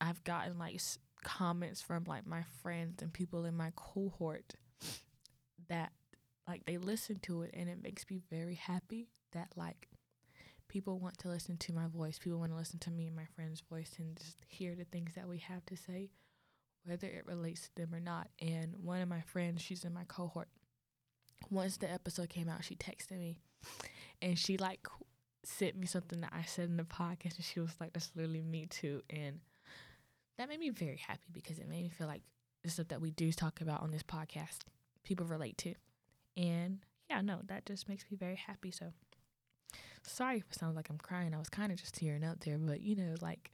I've 0.00 0.22
gotten 0.24 0.58
like 0.58 0.80
comments 1.22 1.80
from 1.80 2.04
like 2.06 2.26
my 2.26 2.42
friends 2.62 3.02
and 3.02 3.12
people 3.12 3.44
in 3.44 3.56
my 3.56 3.72
cohort 3.76 4.54
that 5.68 5.92
like 6.46 6.64
they 6.66 6.76
listen 6.76 7.18
to 7.20 7.42
it 7.42 7.50
and 7.54 7.68
it 7.68 7.82
makes 7.82 8.04
me 8.10 8.20
very 8.30 8.54
happy 8.54 9.08
that 9.32 9.48
like 9.56 9.88
people 10.68 10.98
want 10.98 11.18
to 11.18 11.28
listen 11.28 11.56
to 11.58 11.72
my 11.72 11.86
voice. 11.86 12.18
People 12.18 12.38
want 12.38 12.52
to 12.52 12.58
listen 12.58 12.78
to 12.80 12.90
me 12.90 13.06
and 13.06 13.16
my 13.16 13.26
friend's 13.34 13.60
voice 13.60 13.94
and 13.98 14.16
just 14.16 14.38
hear 14.48 14.74
the 14.74 14.84
things 14.84 15.14
that 15.14 15.28
we 15.28 15.38
have 15.38 15.64
to 15.66 15.76
say 15.76 16.10
whether 16.86 17.06
it 17.06 17.24
relates 17.26 17.62
to 17.62 17.74
them 17.76 17.94
or 17.94 18.00
not. 18.00 18.28
And 18.40 18.74
one 18.82 19.00
of 19.00 19.08
my 19.08 19.20
friends 19.22 19.62
she's 19.62 19.84
in 19.84 19.92
my 19.94 20.04
cohort 20.04 20.48
once 21.50 21.76
the 21.76 21.90
episode 21.90 22.28
came 22.28 22.48
out 22.48 22.64
she 22.64 22.74
texted 22.74 23.18
me 23.18 23.38
and 24.22 24.38
she 24.38 24.56
like 24.56 24.86
sent 25.44 25.76
me 25.76 25.86
something 25.86 26.22
that 26.22 26.32
i 26.32 26.42
said 26.42 26.70
in 26.70 26.78
the 26.78 26.84
podcast 26.84 27.36
and 27.36 27.44
she 27.44 27.60
was 27.60 27.74
like 27.80 27.92
that's 27.92 28.10
literally 28.14 28.42
me 28.42 28.66
too. 28.66 29.02
And 29.10 29.40
that 30.38 30.48
made 30.48 30.60
me 30.60 30.70
very 30.70 30.96
happy 31.06 31.28
because 31.32 31.58
it 31.58 31.68
made 31.68 31.82
me 31.82 31.90
feel 31.90 32.06
like 32.06 32.22
the 32.62 32.70
stuff 32.70 32.88
that 32.88 33.00
we 33.00 33.10
do 33.10 33.32
talk 33.32 33.60
about 33.60 33.82
on 33.82 33.90
this 33.90 34.02
podcast 34.02 34.58
people 35.04 35.26
relate 35.26 35.58
to. 35.58 35.74
And 36.36 36.78
yeah, 37.08 37.20
no, 37.20 37.40
that 37.46 37.66
just 37.66 37.88
makes 37.88 38.04
me 38.10 38.16
very 38.16 38.36
happy. 38.36 38.70
So 38.70 38.92
sorry 40.06 40.38
if 40.38 40.44
it 40.50 40.54
sounds 40.58 40.76
like 40.76 40.90
I'm 40.90 40.98
crying. 40.98 41.34
I 41.34 41.38
was 41.38 41.48
kind 41.48 41.72
of 41.72 41.78
just 41.78 41.94
tearing 41.94 42.24
up 42.24 42.40
there, 42.40 42.58
but 42.58 42.80
you 42.80 42.96
know, 42.96 43.14
like, 43.20 43.50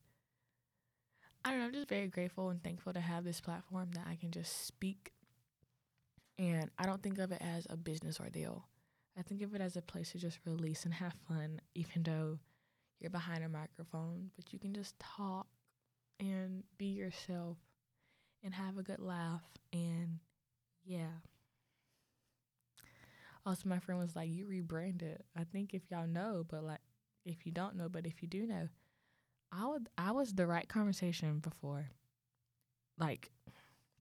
I 1.45 1.51
don't 1.51 1.61
know, 1.61 1.67
I'm 1.67 1.73
just 1.73 1.89
very 1.89 2.09
grateful 2.09 2.51
and 2.51 2.63
thankful 2.63 2.93
to 2.93 3.01
have 3.01 3.25
this 3.25 3.41
platform 3.41 3.91
that 3.95 4.07
I 4.09 4.17
can 4.17 4.31
just 4.31 4.67
speak. 4.67 5.13
And 6.39 6.71
I 6.79 6.87
don't 6.87 7.03
think 7.03 7.19
of 7.19 7.33
it 7.33 7.43
as 7.43 7.67
a 7.71 7.77
business 7.77 8.21
ordeal. 8.21 8.67
I 9.19 9.23
think 9.23 9.43
of 9.43 9.55
it 9.55 9.61
as 9.61 9.77
a 9.77 9.83
place 9.83 10.13
to 10.13 10.19
just 10.19 10.39
release 10.47 10.85
and 10.85 10.95
have 10.95 11.15
fun, 11.29 11.61
even 11.75 12.03
though 12.03 12.39
you're 13.01 13.11
behind 13.11 13.45
a 13.45 13.49
microphone, 13.49 14.31
but 14.37 14.53
you 14.53 14.59
can 14.59 14.73
just 14.73 14.99
talk 14.99 15.47
and 16.19 16.63
be 16.79 16.87
yourself 16.87 17.57
and 18.43 18.55
have 18.55 18.79
a 18.79 18.83
good 18.83 19.01
laugh. 19.01 19.43
And 19.73 20.19
yeah. 20.85 21.21
Also, 23.47 23.69
my 23.69 23.79
friend 23.79 24.01
was 24.01 24.15
like, 24.15 24.29
"You 24.31 24.47
rebranded." 24.47 25.23
I 25.37 25.45
think 25.45 25.73
if 25.75 25.91
y'all 25.91 26.07
know, 26.07 26.45
but 26.49 26.63
like 26.63 26.81
if 27.25 27.47
you 27.47 27.53
don't 27.53 27.77
know, 27.77 27.89
but 27.89 28.07
if 28.07 28.23
you 28.23 28.29
do 28.29 28.47
know, 28.47 28.69
I 29.53 29.67
would 29.67 29.89
I 29.99 30.13
was 30.13 30.35
the 30.35 30.47
right 30.47 30.69
conversation 30.69 31.39
before, 31.39 31.91
like 32.99 33.31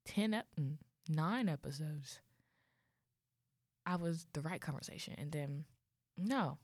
ten 0.06 0.34
ep- 0.34 0.48
mm, 0.60 0.78
nine 1.08 1.50
episodes. 1.50 2.20
I 3.86 3.96
was 3.96 4.28
the 4.34 4.42
right 4.42 4.62
conversation, 4.62 5.16
and 5.18 5.32
then 5.32 5.66
no, 6.18 6.58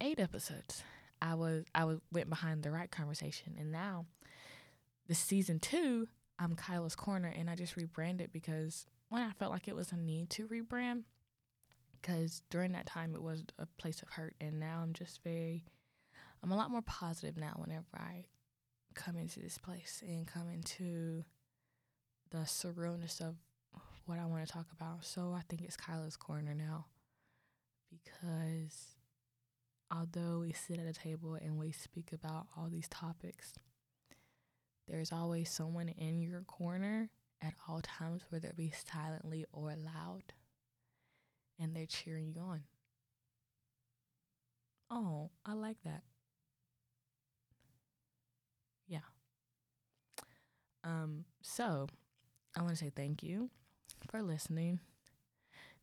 eight 0.00 0.18
episodes. 0.18 0.82
I 1.22 1.34
was 1.34 1.64
I 1.74 1.84
was 1.84 1.98
went 2.12 2.28
behind 2.28 2.62
the 2.62 2.70
right 2.70 2.90
conversation, 2.90 3.56
and 3.58 3.70
now 3.70 4.06
the 5.06 5.14
season 5.14 5.60
two, 5.60 6.08
I'm 6.38 6.56
Kyla's 6.56 6.96
Corner, 6.96 7.32
and 7.34 7.48
I 7.48 7.54
just 7.54 7.76
rebranded 7.76 8.32
because 8.32 8.86
when 9.08 9.22
I 9.22 9.30
felt 9.32 9.52
like 9.52 9.68
it 9.68 9.76
was 9.76 9.92
a 9.92 9.96
need 9.96 10.30
to 10.30 10.48
rebrand 10.48 11.04
because 12.06 12.42
during 12.50 12.72
that 12.72 12.86
time 12.86 13.14
it 13.14 13.22
was 13.22 13.42
a 13.58 13.66
place 13.78 14.02
of 14.02 14.08
hurt 14.10 14.34
and 14.40 14.60
now 14.60 14.80
i'm 14.82 14.92
just 14.92 15.22
very 15.24 15.64
i'm 16.42 16.52
a 16.52 16.56
lot 16.56 16.70
more 16.70 16.82
positive 16.82 17.36
now 17.36 17.52
whenever 17.56 17.86
i 17.94 18.24
come 18.94 19.16
into 19.16 19.40
this 19.40 19.58
place 19.58 20.02
and 20.06 20.26
come 20.26 20.48
into 20.52 21.24
the 22.30 22.38
surrealness 22.38 23.20
of 23.20 23.36
what 24.06 24.18
i 24.18 24.24
want 24.24 24.46
to 24.46 24.52
talk 24.52 24.66
about. 24.72 25.04
So 25.04 25.34
i 25.36 25.42
think 25.48 25.62
it's 25.62 25.76
kyla's 25.76 26.16
corner 26.16 26.54
now 26.54 26.86
because 27.90 28.96
although 29.90 30.40
we 30.40 30.52
sit 30.52 30.78
at 30.78 30.86
a 30.86 30.92
table 30.92 31.34
and 31.34 31.58
we 31.58 31.72
speak 31.72 32.12
about 32.12 32.46
all 32.56 32.68
these 32.70 32.88
topics 32.88 33.52
there's 34.88 35.12
always 35.12 35.50
someone 35.50 35.88
in 35.88 36.22
your 36.22 36.42
corner 36.42 37.10
at 37.42 37.54
all 37.68 37.80
times 37.82 38.22
whether 38.30 38.48
it 38.48 38.56
be 38.56 38.72
silently 38.88 39.44
or 39.52 39.74
loud 39.74 40.32
and 41.58 41.74
they're 41.74 41.86
cheering 41.86 42.32
you 42.34 42.40
on. 42.40 42.62
Oh, 44.90 45.30
I 45.44 45.52
like 45.54 45.80
that. 45.84 46.02
Yeah. 48.88 49.00
Um, 50.84 51.24
so 51.42 51.88
I 52.56 52.62
want 52.62 52.76
to 52.76 52.84
say 52.84 52.90
thank 52.94 53.22
you 53.22 53.50
for 54.10 54.22
listening. 54.22 54.80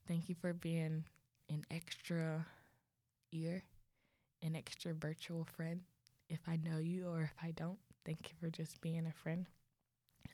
Thank 0.08 0.30
you 0.30 0.36
for 0.36 0.54
being 0.54 1.06
an 1.50 1.64
extra 1.72 2.46
ear, 3.32 3.64
an 4.44 4.56
extra 4.56 4.94
virtual 4.94 5.46
friend. 5.46 5.82
If 6.30 6.40
I 6.48 6.58
know 6.58 6.80
you 6.80 7.10
or 7.10 7.24
if 7.24 7.34
I 7.44 7.52
don't, 7.52 7.80
thank 8.06 8.30
you 8.30 8.36
for 8.40 8.50
just 8.50 8.82
being 8.82 9.06
a 9.08 9.14
friend. 9.14 9.48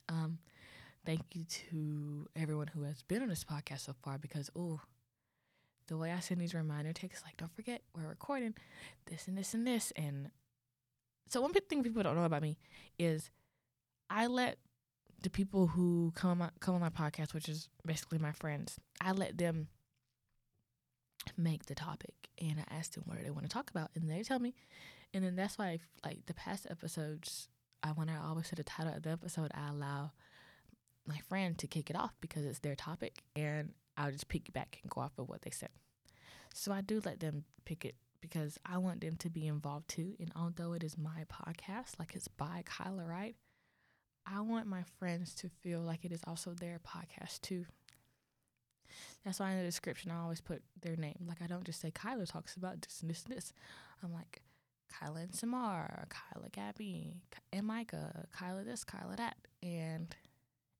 Um, 0.09 0.39
thank 1.05 1.21
you 1.33 1.45
to 1.71 2.27
everyone 2.35 2.67
who 2.67 2.83
has 2.83 3.03
been 3.03 3.21
on 3.21 3.29
this 3.29 3.43
podcast 3.45 3.81
so 3.81 3.95
far 4.03 4.17
because 4.17 4.49
oh, 4.55 4.81
the 5.89 5.97
way 5.97 6.11
I 6.11 6.19
send 6.19 6.39
these 6.39 6.53
reminder 6.53 6.93
texts, 6.93 7.23
like 7.25 7.37
don't 7.37 7.53
forget 7.53 7.81
we're 7.95 8.07
recording 8.07 8.53
this 9.07 9.27
and 9.27 9.37
this 9.37 9.53
and 9.53 9.67
this, 9.67 9.91
and 9.95 10.29
so 11.27 11.41
one 11.41 11.51
thing 11.53 11.83
people 11.83 12.01
don't 12.01 12.15
know 12.15 12.23
about 12.23 12.41
me 12.41 12.57
is 12.97 13.29
I 14.09 14.27
let 14.27 14.57
the 15.21 15.29
people 15.29 15.67
who 15.67 16.13
come 16.15 16.31
on 16.31 16.37
my, 16.37 16.49
come 16.59 16.75
on 16.75 16.81
my 16.81 16.89
podcast, 16.89 17.33
which 17.33 17.49
is 17.49 17.67
basically 17.85 18.19
my 18.19 18.31
friends, 18.31 18.79
I 19.01 19.11
let 19.11 19.37
them 19.37 19.67
make 21.37 21.65
the 21.65 21.75
topic 21.75 22.13
and 22.41 22.59
I 22.59 22.73
ask 22.73 22.93
them 22.93 23.03
what 23.05 23.21
they 23.23 23.29
want 23.29 23.43
to 23.43 23.49
talk 23.49 23.69
about, 23.69 23.89
and 23.95 24.09
they 24.09 24.23
tell 24.23 24.39
me, 24.39 24.55
and 25.13 25.23
then 25.23 25.35
that's 25.35 25.57
why 25.57 25.79
like 26.05 26.25
the 26.25 26.33
past 26.33 26.67
episodes, 26.69 27.49
I 27.83 27.89
when 27.89 28.09
I 28.09 28.17
always 28.25 28.47
say 28.47 28.53
the 28.55 28.63
title 28.63 28.93
of 28.93 29.03
the 29.03 29.11
episode, 29.11 29.51
I 29.53 29.69
allow 29.69 30.11
my 31.05 31.17
friend 31.27 31.57
to 31.57 31.67
kick 31.67 31.89
it 31.89 31.95
off 31.95 32.13
because 32.21 32.45
it's 32.45 32.59
their 32.59 32.75
topic, 32.75 33.23
and 33.35 33.73
I'll 33.99 34.11
just 34.11 34.29
piggyback 34.29 34.79
and 34.81 34.89
go 34.89 35.01
off 35.01 35.11
of 35.17 35.27
what 35.27 35.41
they 35.41 35.51
said. 35.51 35.69
So 36.53 36.71
I 36.71 36.81
do 36.81 37.01
let 37.03 37.19
them 37.19 37.43
pick 37.65 37.83
it 37.83 37.95
because 38.21 38.57
I 38.65 38.77
want 38.77 39.01
them 39.01 39.17
to 39.17 39.29
be 39.29 39.45
involved 39.45 39.89
too. 39.89 40.15
And 40.19 40.31
although 40.35 40.73
it 40.73 40.83
is 40.83 40.97
my 40.97 41.25
podcast, 41.31 41.99
like 41.99 42.15
it's 42.15 42.29
by 42.29 42.63
Kyla 42.65 43.05
Wright, 43.05 43.35
I 44.25 44.39
want 44.41 44.67
my 44.67 44.83
friends 44.97 45.35
to 45.35 45.49
feel 45.49 45.81
like 45.81 46.05
it 46.05 46.13
is 46.13 46.21
also 46.25 46.53
their 46.53 46.79
podcast 46.79 47.41
too. 47.41 47.65
That's 49.25 49.39
why 49.39 49.51
in 49.51 49.57
the 49.57 49.65
description 49.65 50.11
I 50.11 50.21
always 50.21 50.41
put 50.41 50.63
their 50.81 50.95
name. 50.95 51.25
Like 51.27 51.41
I 51.41 51.47
don't 51.47 51.65
just 51.65 51.81
say 51.81 51.91
Kyla 51.91 52.25
talks 52.25 52.55
about 52.55 52.81
this 52.81 53.01
and 53.01 53.09
this 53.09 53.25
and 53.25 53.35
this. 53.35 53.53
I'm 54.01 54.13
like 54.13 54.41
Kyla 54.89 55.19
and 55.19 55.35
Samar, 55.35 56.07
Kyla 56.09 56.49
Gabby, 56.51 57.17
and 57.51 57.67
Micah, 57.67 58.27
Kyla 58.31 58.63
this, 58.63 58.85
Kyla 58.85 59.17
that. 59.17 59.35
And 59.61 60.15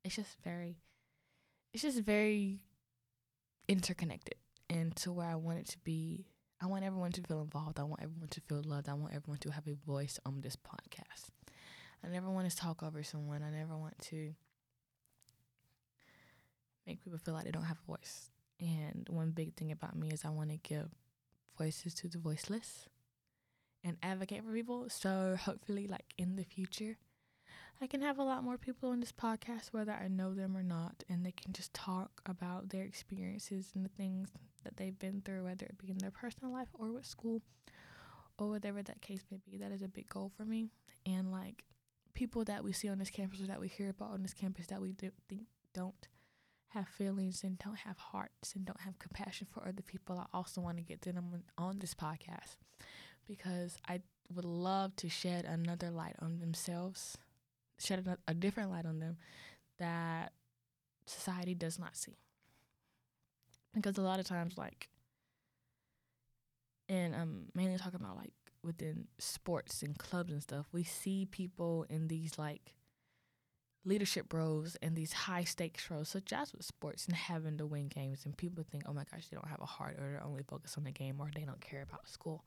it's 0.06 0.16
just 0.16 0.38
very 0.44 0.78
it's 1.74 1.84
just 1.84 2.00
very 2.00 2.62
interconnected 3.70 4.36
and 4.70 4.94
to 4.98 5.14
where 5.14 5.28
I 5.28 5.36
want 5.36 5.60
it 5.60 5.68
to 5.68 5.78
be 5.80 6.26
I 6.62 6.66
want 6.66 6.84
everyone 6.84 7.14
to 7.14 7.22
feel 7.22 7.42
involved. 7.42 7.80
I 7.80 7.84
want 7.84 8.04
everyone 8.04 8.28
to 8.28 8.42
feel 8.42 8.62
loved. 8.66 8.90
I 8.90 8.94
want 8.94 9.14
everyone 9.14 9.38
to 9.40 9.50
have 9.50 9.66
a 9.66 9.76
voice 9.86 10.20
on 10.26 10.42
this 10.42 10.58
podcast. 10.58 11.30
I 12.04 12.10
never 12.10 12.30
want 12.30 12.50
to 12.50 12.56
talk 12.56 12.84
over 12.84 13.02
someone. 13.02 13.44
I 13.44 13.50
never 13.50 13.78
want 13.78 13.98
to 14.10 14.34
make 16.86 17.02
people 17.02 17.18
feel 17.18 17.34
like 17.34 17.46
they 17.46 17.52
don't 17.52 17.64
have 17.64 17.80
a 17.88 17.92
voice. 17.92 18.30
And 18.60 19.08
one 19.10 19.32
big 19.32 19.56
thing 19.56 19.72
about 19.72 19.96
me 19.96 20.10
is 20.10 20.26
I 20.26 20.32
want 20.32 20.50
to 20.50 20.58
give 20.58 20.90
voices 21.58 21.94
to 21.96 22.10
the 22.10 22.18
voiceless 22.18 22.90
and 23.82 23.96
advocate 24.04 24.44
for 24.44 24.52
people. 24.52 24.90
So 24.90 25.38
hopefully, 25.42 25.88
like 25.88 26.14
in 26.18 26.36
the 26.36 26.44
future, 26.44 26.98
I 27.82 27.88
can 27.88 28.02
have 28.02 28.20
a 28.20 28.24
lot 28.24 28.44
more 28.44 28.58
people 28.58 28.90
on 28.90 29.00
this 29.00 29.14
podcast, 29.14 29.70
whether 29.72 29.94
I 29.94 30.10
know 30.10 30.34
them 30.34 30.58
or 30.58 30.64
not, 30.64 31.02
and 31.08 31.26
they 31.26 31.32
can 31.32 31.54
just 31.54 31.74
talk 31.74 32.22
about 32.26 32.70
their 32.70 32.84
experiences 32.84 33.72
and 33.74 33.86
the 33.86 33.90
things 33.90 34.28
that 34.66 34.76
they've 34.76 35.00
been 35.00 35.22
through, 35.24 35.46
whether 35.46 35.66
it 35.66 35.78
be 35.78 35.90
in 35.90 35.98
their 35.98 36.12
personal 36.12 36.52
life 36.52 36.68
or 36.74 36.92
with 36.92 37.06
school 37.06 37.42
or 38.38 38.50
whatever 38.50 38.84
that 38.84 39.02
case 39.02 39.24
may 39.32 39.40
be. 39.50 39.58
That 39.58 39.72
is 39.72 39.82
a 39.82 39.88
big 39.88 40.10
goal 40.10 40.30
for 40.36 40.44
me. 40.44 40.68
And 41.06 41.32
like 41.32 41.64
people 42.14 42.44
that 42.46 42.66
we 42.66 42.74
see 42.74 42.90
on 42.90 43.00
this 43.00 43.10
campus 43.10 43.40
or 43.40 43.48
that 43.48 43.62
we 43.62 43.70
hear 43.70 43.90
about 43.90 44.12
on 44.12 44.24
this 44.24 44.34
campus 44.34 44.68
that 44.68 44.82
we 44.82 44.92
do 44.92 45.12
think 45.30 45.44
don't 45.74 46.10
have 46.70 46.90
feelings 46.90 47.46
and 47.46 47.58
don't 47.60 47.78
have 47.78 47.98
hearts 47.98 48.56
and 48.56 48.66
don't 48.66 48.82
have 48.82 49.00
compassion 49.00 49.48
for 49.50 49.66
other 49.66 49.82
people, 49.82 50.20
I 50.20 50.26
also 50.36 50.60
want 50.60 50.78
to 50.78 50.84
get 50.84 51.02
to 51.04 51.14
them 51.14 51.44
on 51.58 51.80
this 51.80 51.94
podcast 51.94 52.58
because 53.26 53.78
I 53.88 54.02
would 54.36 54.44
love 54.44 54.98
to 54.98 55.08
shed 55.08 55.46
another 55.46 55.90
light 55.90 56.18
on 56.20 56.40
themselves 56.40 57.18
shed 57.80 58.06
a, 58.08 58.18
a 58.28 58.34
different 58.34 58.72
light 58.72 58.86
on 58.86 59.00
them 59.00 59.18
that 59.78 60.34
society 61.06 61.56
does 61.56 61.80
not 61.80 61.96
see. 61.96 62.18
Because 63.74 63.98
a 63.98 64.02
lot 64.02 64.20
of 64.20 64.26
times, 64.26 64.58
like, 64.58 64.90
and 66.88 67.16
I'm 67.16 67.46
mainly 67.54 67.78
talking 67.78 68.00
about 68.02 68.18
like 68.18 68.34
within 68.64 69.08
sports 69.20 69.84
and 69.84 69.98
clubs 69.98 70.34
and 70.34 70.42
stuff, 70.42 70.66
we 70.72 70.84
see 70.84 71.26
people 71.26 71.86
in 71.90 72.08
these 72.08 72.38
like 72.38 72.74
leadership 73.86 74.34
roles 74.34 74.76
and 74.82 74.96
these 74.96 75.14
high 75.14 75.44
stakes 75.44 75.90
roles, 75.90 76.10
such 76.10 76.34
as 76.34 76.54
with 76.54 76.66
sports 76.66 77.06
and 77.06 77.16
having 77.16 77.58
to 77.58 77.66
win 77.66 77.88
games. 77.88 78.26
And 78.26 78.36
people 78.36 78.66
think, 78.70 78.84
oh 78.88 78.94
my 78.94 79.04
gosh, 79.12 79.28
they 79.28 79.36
don't 79.36 79.48
have 79.48 79.62
a 79.62 79.66
heart 79.66 79.98
or 80.00 80.12
they're 80.12 80.24
only 80.24 80.44
focused 80.44 80.78
on 80.78 80.84
the 80.84 80.92
game 80.92 81.18
or 81.20 81.30
they 81.34 81.44
don't 81.44 81.62
care 81.62 81.84
about 81.84 82.10
school. 82.10 82.44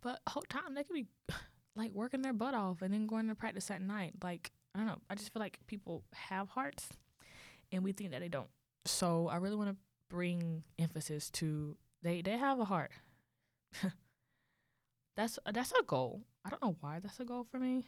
But 0.00 0.20
whole 0.26 0.42
time 0.48 0.74
they 0.74 0.84
could 0.84 0.94
be 0.94 1.06
like 1.76 1.92
working 1.92 2.22
their 2.22 2.32
butt 2.32 2.54
off 2.54 2.82
and 2.82 2.92
then 2.92 3.06
going 3.06 3.28
to 3.28 3.34
practice 3.34 3.70
at 3.70 3.82
night. 3.82 4.14
Like, 4.22 4.52
I 4.74 4.78
don't 4.78 4.86
know. 4.86 4.98
I 5.10 5.14
just 5.14 5.32
feel 5.32 5.40
like 5.40 5.58
people 5.66 6.04
have 6.12 6.48
hearts 6.48 6.88
and 7.72 7.82
we 7.82 7.92
think 7.92 8.10
that 8.12 8.20
they 8.20 8.28
don't. 8.28 8.48
So 8.84 9.28
I 9.28 9.36
really 9.36 9.56
want 9.56 9.70
to 9.70 9.76
bring 10.08 10.62
emphasis 10.78 11.30
to 11.30 11.76
they 12.02 12.22
they 12.22 12.36
have 12.36 12.60
a 12.60 12.64
heart. 12.64 12.92
that's 15.16 15.38
that's 15.52 15.72
a 15.72 15.82
goal. 15.82 16.22
I 16.44 16.50
don't 16.50 16.62
know 16.62 16.76
why 16.80 17.00
that's 17.00 17.20
a 17.20 17.24
goal 17.24 17.46
for 17.50 17.58
me. 17.58 17.84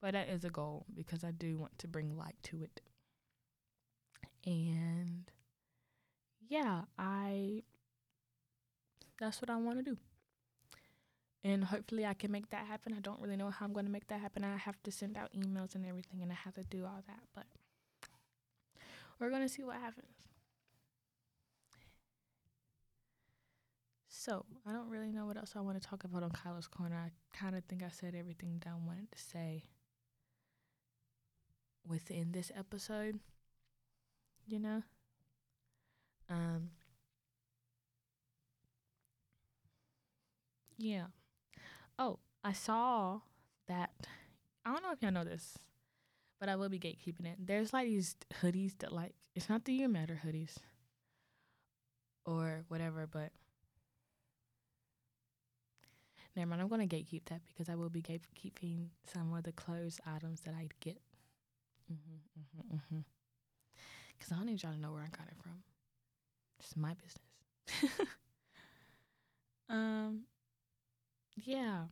But 0.00 0.12
that 0.12 0.28
is 0.28 0.44
a 0.44 0.50
goal 0.50 0.86
because 0.94 1.24
I 1.24 1.30
do 1.30 1.58
want 1.58 1.78
to 1.78 1.88
bring 1.88 2.16
light 2.16 2.36
to 2.44 2.62
it. 2.62 2.80
And 4.46 5.30
yeah, 6.46 6.82
I 6.98 7.62
that's 9.18 9.40
what 9.40 9.50
I 9.50 9.56
want 9.56 9.78
to 9.78 9.90
do 9.90 9.96
and 11.44 11.64
hopefully 11.64 12.06
I 12.06 12.14
can 12.14 12.32
make 12.32 12.50
that 12.50 12.66
happen. 12.66 12.94
I 12.96 13.00
don't 13.00 13.20
really 13.20 13.36
know 13.36 13.50
how 13.50 13.66
I'm 13.66 13.72
going 13.72 13.86
to 13.86 13.92
make 13.92 14.08
that 14.08 14.20
happen. 14.20 14.44
I 14.44 14.56
have 14.56 14.82
to 14.84 14.90
send 14.92 15.16
out 15.16 15.32
emails 15.34 15.74
and 15.74 15.86
everything, 15.86 16.22
and 16.22 16.32
I 16.32 16.36
have 16.36 16.54
to 16.54 16.64
do 16.64 16.84
all 16.84 17.02
that, 17.06 17.20
but 17.34 17.46
we're 19.18 19.30
going 19.30 19.42
to 19.42 19.48
see 19.48 19.62
what 19.64 19.76
happens. 19.76 20.08
So, 24.08 24.44
I 24.66 24.72
don't 24.72 24.88
really 24.88 25.10
know 25.12 25.26
what 25.26 25.36
else 25.36 25.52
I 25.56 25.60
want 25.60 25.80
to 25.80 25.86
talk 25.86 26.04
about 26.04 26.22
on 26.22 26.30
Kyla's 26.30 26.66
Corner. 26.66 26.96
I 26.96 27.10
kind 27.36 27.54
of 27.56 27.64
think 27.64 27.82
I 27.82 27.90
said 27.90 28.14
everything 28.14 28.58
that 28.64 28.70
I 28.70 28.86
wanted 28.86 29.10
to 29.12 29.18
say 29.18 29.64
within 31.86 32.32
this 32.32 32.50
episode, 32.56 33.18
you 34.46 34.58
know? 34.58 34.82
Um, 36.30 36.70
yeah. 40.78 41.06
Oh, 41.98 42.18
I 42.42 42.52
saw 42.52 43.20
that. 43.68 43.90
I 44.64 44.72
don't 44.72 44.82
know 44.82 44.92
if 44.92 45.02
y'all 45.02 45.12
know 45.12 45.24
this, 45.24 45.58
but 46.40 46.48
I 46.48 46.56
will 46.56 46.68
be 46.68 46.80
gatekeeping 46.80 47.26
it. 47.26 47.36
There's 47.38 47.72
like 47.72 47.86
these 47.88 48.16
hoodies 48.42 48.78
that 48.80 48.92
like 48.92 49.14
it's 49.34 49.48
not 49.48 49.64
the 49.64 49.74
You 49.74 49.88
Matter 49.88 50.20
hoodies 50.26 50.56
or 52.26 52.64
whatever, 52.68 53.06
but 53.06 53.32
never 56.36 56.48
mind. 56.48 56.62
I'm 56.62 56.68
gonna 56.68 56.86
gatekeep 56.86 57.24
that 57.26 57.40
because 57.46 57.68
I 57.68 57.74
will 57.74 57.90
be 57.90 58.02
gatekeeping 58.02 58.88
some 59.12 59.32
of 59.34 59.44
the 59.44 59.52
clothes 59.52 60.00
items 60.06 60.40
that 60.42 60.54
I 60.54 60.68
get. 60.80 61.00
Mhm, 61.92 62.20
mhm, 62.38 62.80
mhm. 62.92 63.04
Cause 64.20 64.32
I 64.32 64.36
don't 64.36 64.46
need 64.46 64.62
y'all 64.62 64.72
to 64.72 64.78
know 64.80 64.92
where 64.92 65.02
I 65.02 65.08
got 65.16 65.28
it 65.28 65.36
from. 65.42 65.62
It's 66.60 66.76
my 66.76 66.94
business. 66.94 68.08
um, 69.68 70.24
yeah, 71.44 71.84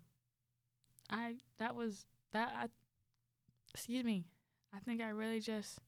I 1.10 1.36
that 1.58 1.74
was 1.74 2.06
that. 2.32 2.52
I, 2.56 2.66
excuse 3.74 4.04
me. 4.04 4.24
I 4.74 4.78
think 4.80 5.00
I 5.02 5.08
really 5.10 5.40
just 5.40 5.78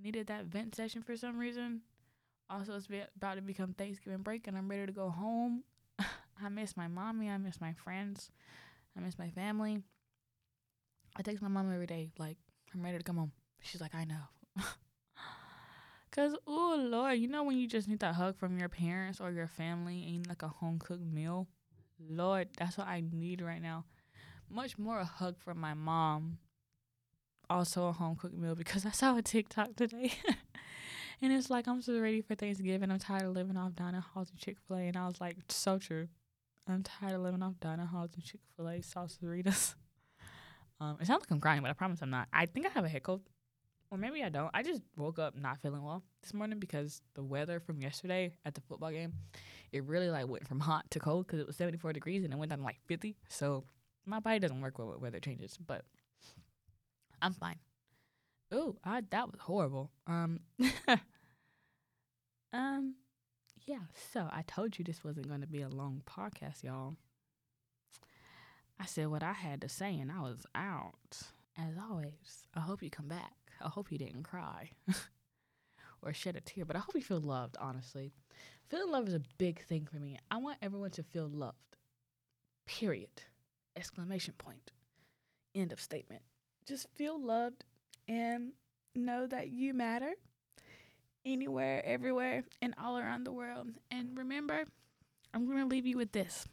needed 0.00 0.26
that 0.28 0.46
vent 0.46 0.74
session 0.74 1.02
for 1.02 1.16
some 1.16 1.38
reason. 1.38 1.82
Also, 2.50 2.76
it's 2.76 2.88
about 3.16 3.36
to 3.36 3.42
become 3.42 3.74
Thanksgiving 3.74 4.22
break, 4.22 4.46
and 4.46 4.56
I'm 4.56 4.68
ready 4.70 4.86
to 4.86 4.92
go 4.92 5.10
home. 5.10 5.64
I 6.00 6.48
miss 6.50 6.76
my 6.76 6.88
mommy. 6.88 7.30
I 7.30 7.38
miss 7.38 7.60
my 7.60 7.72
friends. 7.74 8.30
I 8.96 9.00
miss 9.00 9.18
my 9.18 9.30
family. 9.30 9.82
I 11.16 11.22
text 11.22 11.42
my 11.42 11.48
mom 11.48 11.72
every 11.72 11.86
day, 11.86 12.10
like, 12.18 12.36
I'm 12.74 12.82
ready 12.82 12.98
to 12.98 13.04
come 13.04 13.16
home. 13.16 13.32
She's 13.62 13.80
like, 13.80 13.94
I 13.94 14.04
know. 14.04 14.22
Cause 16.10 16.36
oh 16.46 16.76
Lord, 16.88 17.18
you 17.18 17.26
know 17.28 17.42
when 17.42 17.58
you 17.58 17.66
just 17.66 17.88
need 17.88 17.98
that 18.00 18.14
hug 18.14 18.36
from 18.36 18.58
your 18.58 18.68
parents 18.68 19.20
or 19.20 19.30
your 19.32 19.48
family 19.48 20.04
and 20.14 20.26
like 20.28 20.42
a 20.42 20.48
home 20.48 20.78
cooked 20.78 21.02
meal? 21.04 21.48
Lord, 22.08 22.48
that's 22.58 22.78
what 22.78 22.86
I 22.86 23.02
need 23.12 23.40
right 23.40 23.62
now. 23.62 23.84
Much 24.50 24.78
more 24.78 24.98
a 25.00 25.04
hug 25.04 25.36
from 25.38 25.58
my 25.58 25.74
mom. 25.74 26.38
Also 27.50 27.88
a 27.88 27.92
home 27.92 28.16
cooked 28.16 28.36
meal 28.36 28.54
because 28.54 28.86
I 28.86 28.90
saw 28.90 29.16
a 29.16 29.22
TikTok 29.22 29.76
today. 29.76 30.12
and 31.22 31.32
it's 31.32 31.50
like 31.50 31.66
I'm 31.66 31.82
so 31.82 31.98
ready 31.98 32.20
for 32.20 32.34
Thanksgiving. 32.34 32.90
I'm 32.90 32.98
tired 32.98 33.24
of 33.24 33.32
living 33.34 33.56
off 33.56 33.74
Donna 33.74 34.00
Halls 34.00 34.30
and 34.30 34.38
Chick 34.38 34.56
fil 34.66 34.76
A. 34.76 34.80
And 34.80 34.96
I 34.96 35.06
was 35.06 35.20
like, 35.20 35.36
so 35.48 35.78
true. 35.78 36.08
I'm 36.66 36.82
tired 36.82 37.14
of 37.14 37.20
living 37.20 37.42
off 37.42 37.54
Donna 37.60 37.86
Halls 37.86 38.10
and 38.14 38.24
Chick 38.24 38.40
fil 38.56 38.68
A 38.68 38.78
Salsarita's. 38.78 39.74
Um, 40.80 40.98
it 41.00 41.06
sounds 41.06 41.22
like 41.22 41.30
I'm 41.30 41.40
crying, 41.40 41.62
but 41.62 41.70
I 41.70 41.72
promise 41.72 42.02
I'm 42.02 42.10
not. 42.10 42.26
I 42.32 42.46
think 42.46 42.66
I 42.66 42.68
have 42.70 42.84
a 42.84 42.88
hiccup 42.88 43.20
or 43.94 43.96
maybe 43.96 44.24
I 44.24 44.28
don't. 44.28 44.50
I 44.52 44.64
just 44.64 44.82
woke 44.96 45.20
up 45.20 45.36
not 45.36 45.60
feeling 45.62 45.84
well 45.84 46.02
this 46.20 46.34
morning 46.34 46.58
because 46.58 47.00
the 47.14 47.22
weather 47.22 47.60
from 47.60 47.80
yesterday 47.80 48.32
at 48.44 48.54
the 48.54 48.60
football 48.62 48.90
game, 48.90 49.12
it 49.74 49.84
really 49.84 50.08
like 50.08 50.28
went 50.28 50.46
from 50.46 50.60
hot 50.60 50.88
to 50.92 51.00
cold 51.00 51.26
because 51.26 51.40
it 51.40 51.46
was 51.48 51.56
74 51.56 51.92
degrees 51.92 52.22
and 52.22 52.32
it 52.32 52.36
went 52.36 52.50
down 52.50 52.60
to 52.60 52.64
like 52.64 52.78
50. 52.86 53.16
So 53.28 53.64
my 54.06 54.20
body 54.20 54.38
doesn't 54.38 54.60
work 54.60 54.78
well 54.78 54.88
with 54.88 55.00
weather 55.00 55.18
changes, 55.18 55.58
but 55.58 55.84
I'm 57.20 57.32
fine. 57.32 57.56
Oh, 58.52 58.76
that 58.84 59.32
was 59.32 59.40
horrible. 59.40 59.90
Um, 60.06 60.38
um, 62.52 62.94
yeah. 63.66 63.80
So 64.12 64.28
I 64.30 64.44
told 64.46 64.78
you 64.78 64.84
this 64.84 65.02
wasn't 65.02 65.26
going 65.26 65.40
to 65.40 65.48
be 65.48 65.62
a 65.62 65.68
long 65.68 66.02
podcast, 66.06 66.62
y'all. 66.62 66.94
I 68.78 68.86
said 68.86 69.08
what 69.08 69.24
I 69.24 69.32
had 69.32 69.60
to 69.62 69.68
say, 69.68 69.98
and 69.98 70.12
I 70.12 70.20
was 70.20 70.46
out. 70.54 70.94
As 71.58 71.74
always, 71.90 72.46
I 72.54 72.60
hope 72.60 72.80
you 72.80 72.90
come 72.90 73.08
back. 73.08 73.32
I 73.60 73.68
hope 73.68 73.90
you 73.90 73.98
didn't 73.98 74.22
cry 74.22 74.70
or 76.02 76.12
shed 76.12 76.36
a 76.36 76.40
tear, 76.40 76.64
but 76.64 76.76
I 76.76 76.80
hope 76.80 76.94
you 76.94 77.02
feel 77.02 77.20
loved, 77.20 77.56
honestly. 77.60 78.12
Feeling 78.68 78.90
love 78.90 79.08
is 79.08 79.14
a 79.14 79.22
big 79.38 79.64
thing 79.64 79.86
for 79.90 79.96
me. 79.96 80.18
I 80.30 80.38
want 80.38 80.58
everyone 80.62 80.90
to 80.92 81.02
feel 81.02 81.28
loved. 81.28 81.58
Period. 82.66 83.22
Exclamation 83.76 84.34
point. 84.38 84.72
End 85.54 85.72
of 85.72 85.80
statement. 85.80 86.22
Just 86.66 86.88
feel 86.94 87.20
loved 87.20 87.64
and 88.08 88.52
know 88.94 89.26
that 89.26 89.50
you 89.50 89.74
matter 89.74 90.12
anywhere, 91.26 91.84
everywhere, 91.84 92.44
and 92.62 92.74
all 92.82 92.98
around 92.98 93.24
the 93.24 93.32
world. 93.32 93.68
And 93.90 94.16
remember, 94.16 94.64
I'm 95.32 95.46
going 95.46 95.58
to 95.58 95.66
leave 95.66 95.86
you 95.86 95.96
with 95.96 96.12
this 96.12 96.46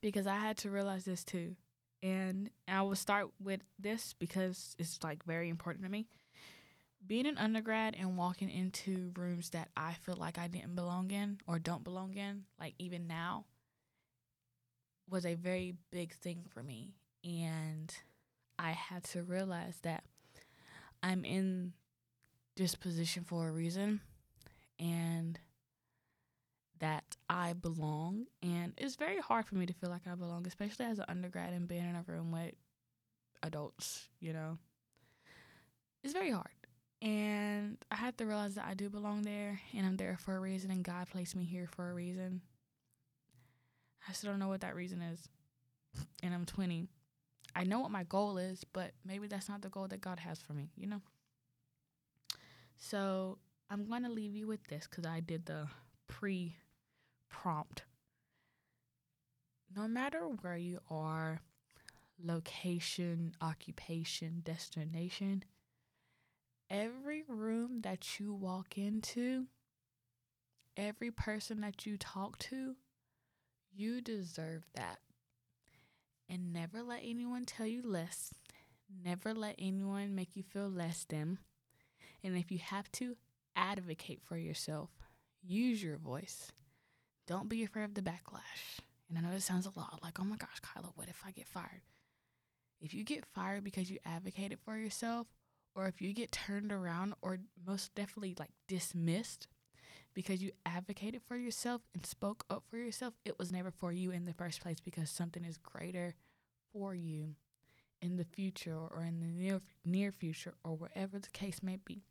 because 0.00 0.26
I 0.26 0.36
had 0.36 0.56
to 0.58 0.70
realize 0.70 1.04
this 1.04 1.24
too. 1.24 1.56
And 2.02 2.50
I 2.68 2.82
will 2.82 2.94
start 2.94 3.28
with 3.42 3.60
this 3.78 4.14
because 4.18 4.76
it's 4.78 5.02
like 5.02 5.24
very 5.24 5.48
important 5.48 5.84
to 5.84 5.90
me. 5.90 6.06
Being 7.08 7.26
an 7.26 7.38
undergrad 7.38 7.96
and 7.98 8.18
walking 8.18 8.50
into 8.50 9.12
rooms 9.16 9.50
that 9.50 9.70
I 9.74 9.94
feel 9.94 10.16
like 10.16 10.36
I 10.36 10.46
didn't 10.46 10.74
belong 10.74 11.10
in 11.10 11.38
or 11.46 11.58
don't 11.58 11.82
belong 11.82 12.14
in, 12.14 12.44
like 12.60 12.74
even 12.78 13.06
now, 13.06 13.46
was 15.08 15.24
a 15.24 15.34
very 15.34 15.74
big 15.90 16.12
thing 16.12 16.44
for 16.50 16.62
me. 16.62 16.92
And 17.24 17.92
I 18.58 18.72
had 18.72 19.04
to 19.04 19.22
realize 19.22 19.78
that 19.82 20.04
I'm 21.02 21.24
in 21.24 21.72
this 22.56 22.74
position 22.74 23.24
for 23.24 23.48
a 23.48 23.52
reason 23.52 24.02
and 24.78 25.38
that 26.78 27.16
I 27.30 27.54
belong. 27.54 28.26
And 28.42 28.74
it's 28.76 28.96
very 28.96 29.18
hard 29.18 29.46
for 29.46 29.54
me 29.54 29.64
to 29.64 29.72
feel 29.72 29.88
like 29.88 30.06
I 30.06 30.14
belong, 30.14 30.46
especially 30.46 30.84
as 30.84 30.98
an 30.98 31.06
undergrad 31.08 31.54
and 31.54 31.66
being 31.66 31.88
in 31.88 31.96
a 31.96 32.04
room 32.06 32.32
with 32.32 32.52
adults, 33.42 34.08
you 34.20 34.34
know. 34.34 34.58
It's 36.04 36.12
very 36.12 36.30
hard. 36.30 36.57
And 37.00 37.78
I 37.90 37.96
had 37.96 38.18
to 38.18 38.26
realize 38.26 38.56
that 38.56 38.66
I 38.66 38.74
do 38.74 38.90
belong 38.90 39.22
there 39.22 39.60
and 39.76 39.86
I'm 39.86 39.96
there 39.96 40.18
for 40.20 40.36
a 40.36 40.40
reason 40.40 40.70
and 40.70 40.82
God 40.82 41.08
placed 41.10 41.36
me 41.36 41.44
here 41.44 41.68
for 41.70 41.90
a 41.90 41.94
reason. 41.94 42.40
I 44.08 44.12
still 44.12 44.30
don't 44.30 44.40
know 44.40 44.48
what 44.48 44.62
that 44.62 44.74
reason 44.74 45.00
is. 45.02 45.28
And 46.22 46.34
I'm 46.34 46.44
20. 46.44 46.88
I 47.54 47.64
know 47.64 47.80
what 47.80 47.90
my 47.90 48.04
goal 48.04 48.38
is, 48.38 48.64
but 48.72 48.92
maybe 49.04 49.26
that's 49.26 49.48
not 49.48 49.62
the 49.62 49.68
goal 49.68 49.88
that 49.88 50.00
God 50.00 50.18
has 50.20 50.40
for 50.40 50.52
me, 50.52 50.70
you 50.76 50.86
know? 50.86 51.00
So 52.78 53.38
I'm 53.70 53.84
going 53.84 54.04
to 54.04 54.10
leave 54.10 54.34
you 54.34 54.46
with 54.46 54.64
this 54.68 54.86
because 54.88 55.06
I 55.06 55.20
did 55.20 55.46
the 55.46 55.66
pre 56.06 56.56
prompt. 57.28 57.82
No 59.76 59.86
matter 59.86 60.20
where 60.40 60.56
you 60.56 60.80
are, 60.90 61.40
location, 62.22 63.34
occupation, 63.40 64.42
destination, 64.44 65.44
every 66.70 67.22
room 67.26 67.80
that 67.82 68.18
you 68.18 68.32
walk 68.32 68.76
into, 68.76 69.46
every 70.76 71.10
person 71.10 71.60
that 71.62 71.86
you 71.86 71.96
talk 71.96 72.38
to, 72.38 72.76
you 73.74 74.00
deserve 74.00 74.64
that. 74.74 74.98
And 76.28 76.52
never 76.52 76.82
let 76.82 77.00
anyone 77.02 77.44
tell 77.46 77.66
you 77.66 77.82
less. 77.82 78.34
Never 79.04 79.32
let 79.34 79.54
anyone 79.58 80.14
make 80.14 80.36
you 80.36 80.42
feel 80.42 80.68
less 80.68 81.04
than. 81.08 81.38
And 82.22 82.36
if 82.36 82.50
you 82.50 82.58
have 82.58 82.90
to, 82.92 83.16
advocate 83.56 84.20
for 84.22 84.36
yourself. 84.36 84.90
Use 85.42 85.82
your 85.82 85.96
voice. 85.96 86.52
Don't 87.26 87.48
be 87.48 87.64
afraid 87.64 87.84
of 87.84 87.94
the 87.94 88.02
backlash. 88.02 88.80
And 89.08 89.18
I 89.18 89.20
know 89.20 89.32
this 89.32 89.44
sounds 89.44 89.66
a 89.66 89.78
lot 89.78 90.00
like, 90.02 90.20
oh 90.20 90.24
my 90.24 90.36
gosh, 90.36 90.60
Kyla, 90.62 90.92
what 90.94 91.08
if 91.08 91.22
I 91.26 91.30
get 91.30 91.48
fired? 91.48 91.82
If 92.80 92.94
you 92.94 93.04
get 93.04 93.26
fired 93.26 93.64
because 93.64 93.90
you 93.90 93.98
advocated 94.04 94.58
for 94.64 94.76
yourself, 94.76 95.26
or 95.74 95.86
if 95.86 96.00
you 96.00 96.12
get 96.12 96.32
turned 96.32 96.72
around, 96.72 97.14
or 97.22 97.38
most 97.66 97.94
definitely 97.94 98.34
like 98.38 98.50
dismissed 98.66 99.48
because 100.14 100.42
you 100.42 100.50
advocated 100.66 101.22
for 101.26 101.36
yourself 101.36 101.82
and 101.94 102.04
spoke 102.04 102.44
up 102.50 102.64
for 102.68 102.76
yourself, 102.76 103.14
it 103.24 103.38
was 103.38 103.52
never 103.52 103.70
for 103.70 103.92
you 103.92 104.10
in 104.10 104.24
the 104.24 104.32
first 104.32 104.60
place 104.60 104.80
because 104.80 105.10
something 105.10 105.44
is 105.44 105.58
greater 105.58 106.14
for 106.72 106.94
you 106.94 107.36
in 108.00 108.16
the 108.16 108.24
future 108.24 108.76
or 108.76 109.04
in 109.04 109.20
the 109.20 109.26
near 109.26 109.60
near 109.84 110.12
future 110.12 110.54
or 110.64 110.76
wherever 110.76 111.18
the 111.18 111.30
case 111.30 111.62
may 111.62 111.76
be. 111.84 112.02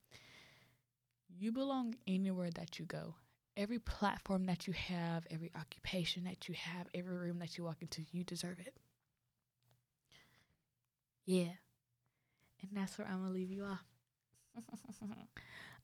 You 1.40 1.52
belong 1.52 1.96
anywhere 2.08 2.50
that 2.52 2.80
you 2.80 2.86
go. 2.86 3.16
Every 3.56 3.80
platform 3.80 4.46
that 4.46 4.68
you 4.68 4.74
have, 4.74 5.26
every 5.32 5.52
occupation 5.56 6.24
that 6.26 6.48
you 6.48 6.56
have, 6.56 6.88
every 6.94 7.16
room 7.16 7.40
that 7.40 7.58
you 7.58 7.64
walk 7.64 7.82
into, 7.82 8.04
you 8.12 8.24
deserve 8.24 8.60
it. 8.60 8.76
Yeah. 11.26 11.54
And 12.62 12.72
that's 12.74 12.98
where 12.98 13.08
I'm 13.08 13.20
to 13.34 13.38
leave 13.40 13.52
you 13.52 13.64
off. 13.66 13.84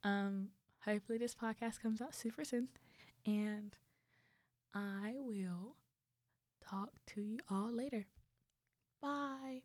um 0.03 0.49
hopefully 0.85 1.17
this 1.17 1.35
podcast 1.35 1.81
comes 1.81 2.01
out 2.01 2.15
super 2.15 2.43
soon 2.43 2.67
and 3.25 3.75
I 4.73 5.13
will 5.17 5.75
talk 6.67 6.89
to 7.07 7.21
you 7.21 7.39
all 7.49 7.71
later. 7.71 8.07
Bye. 9.01 9.61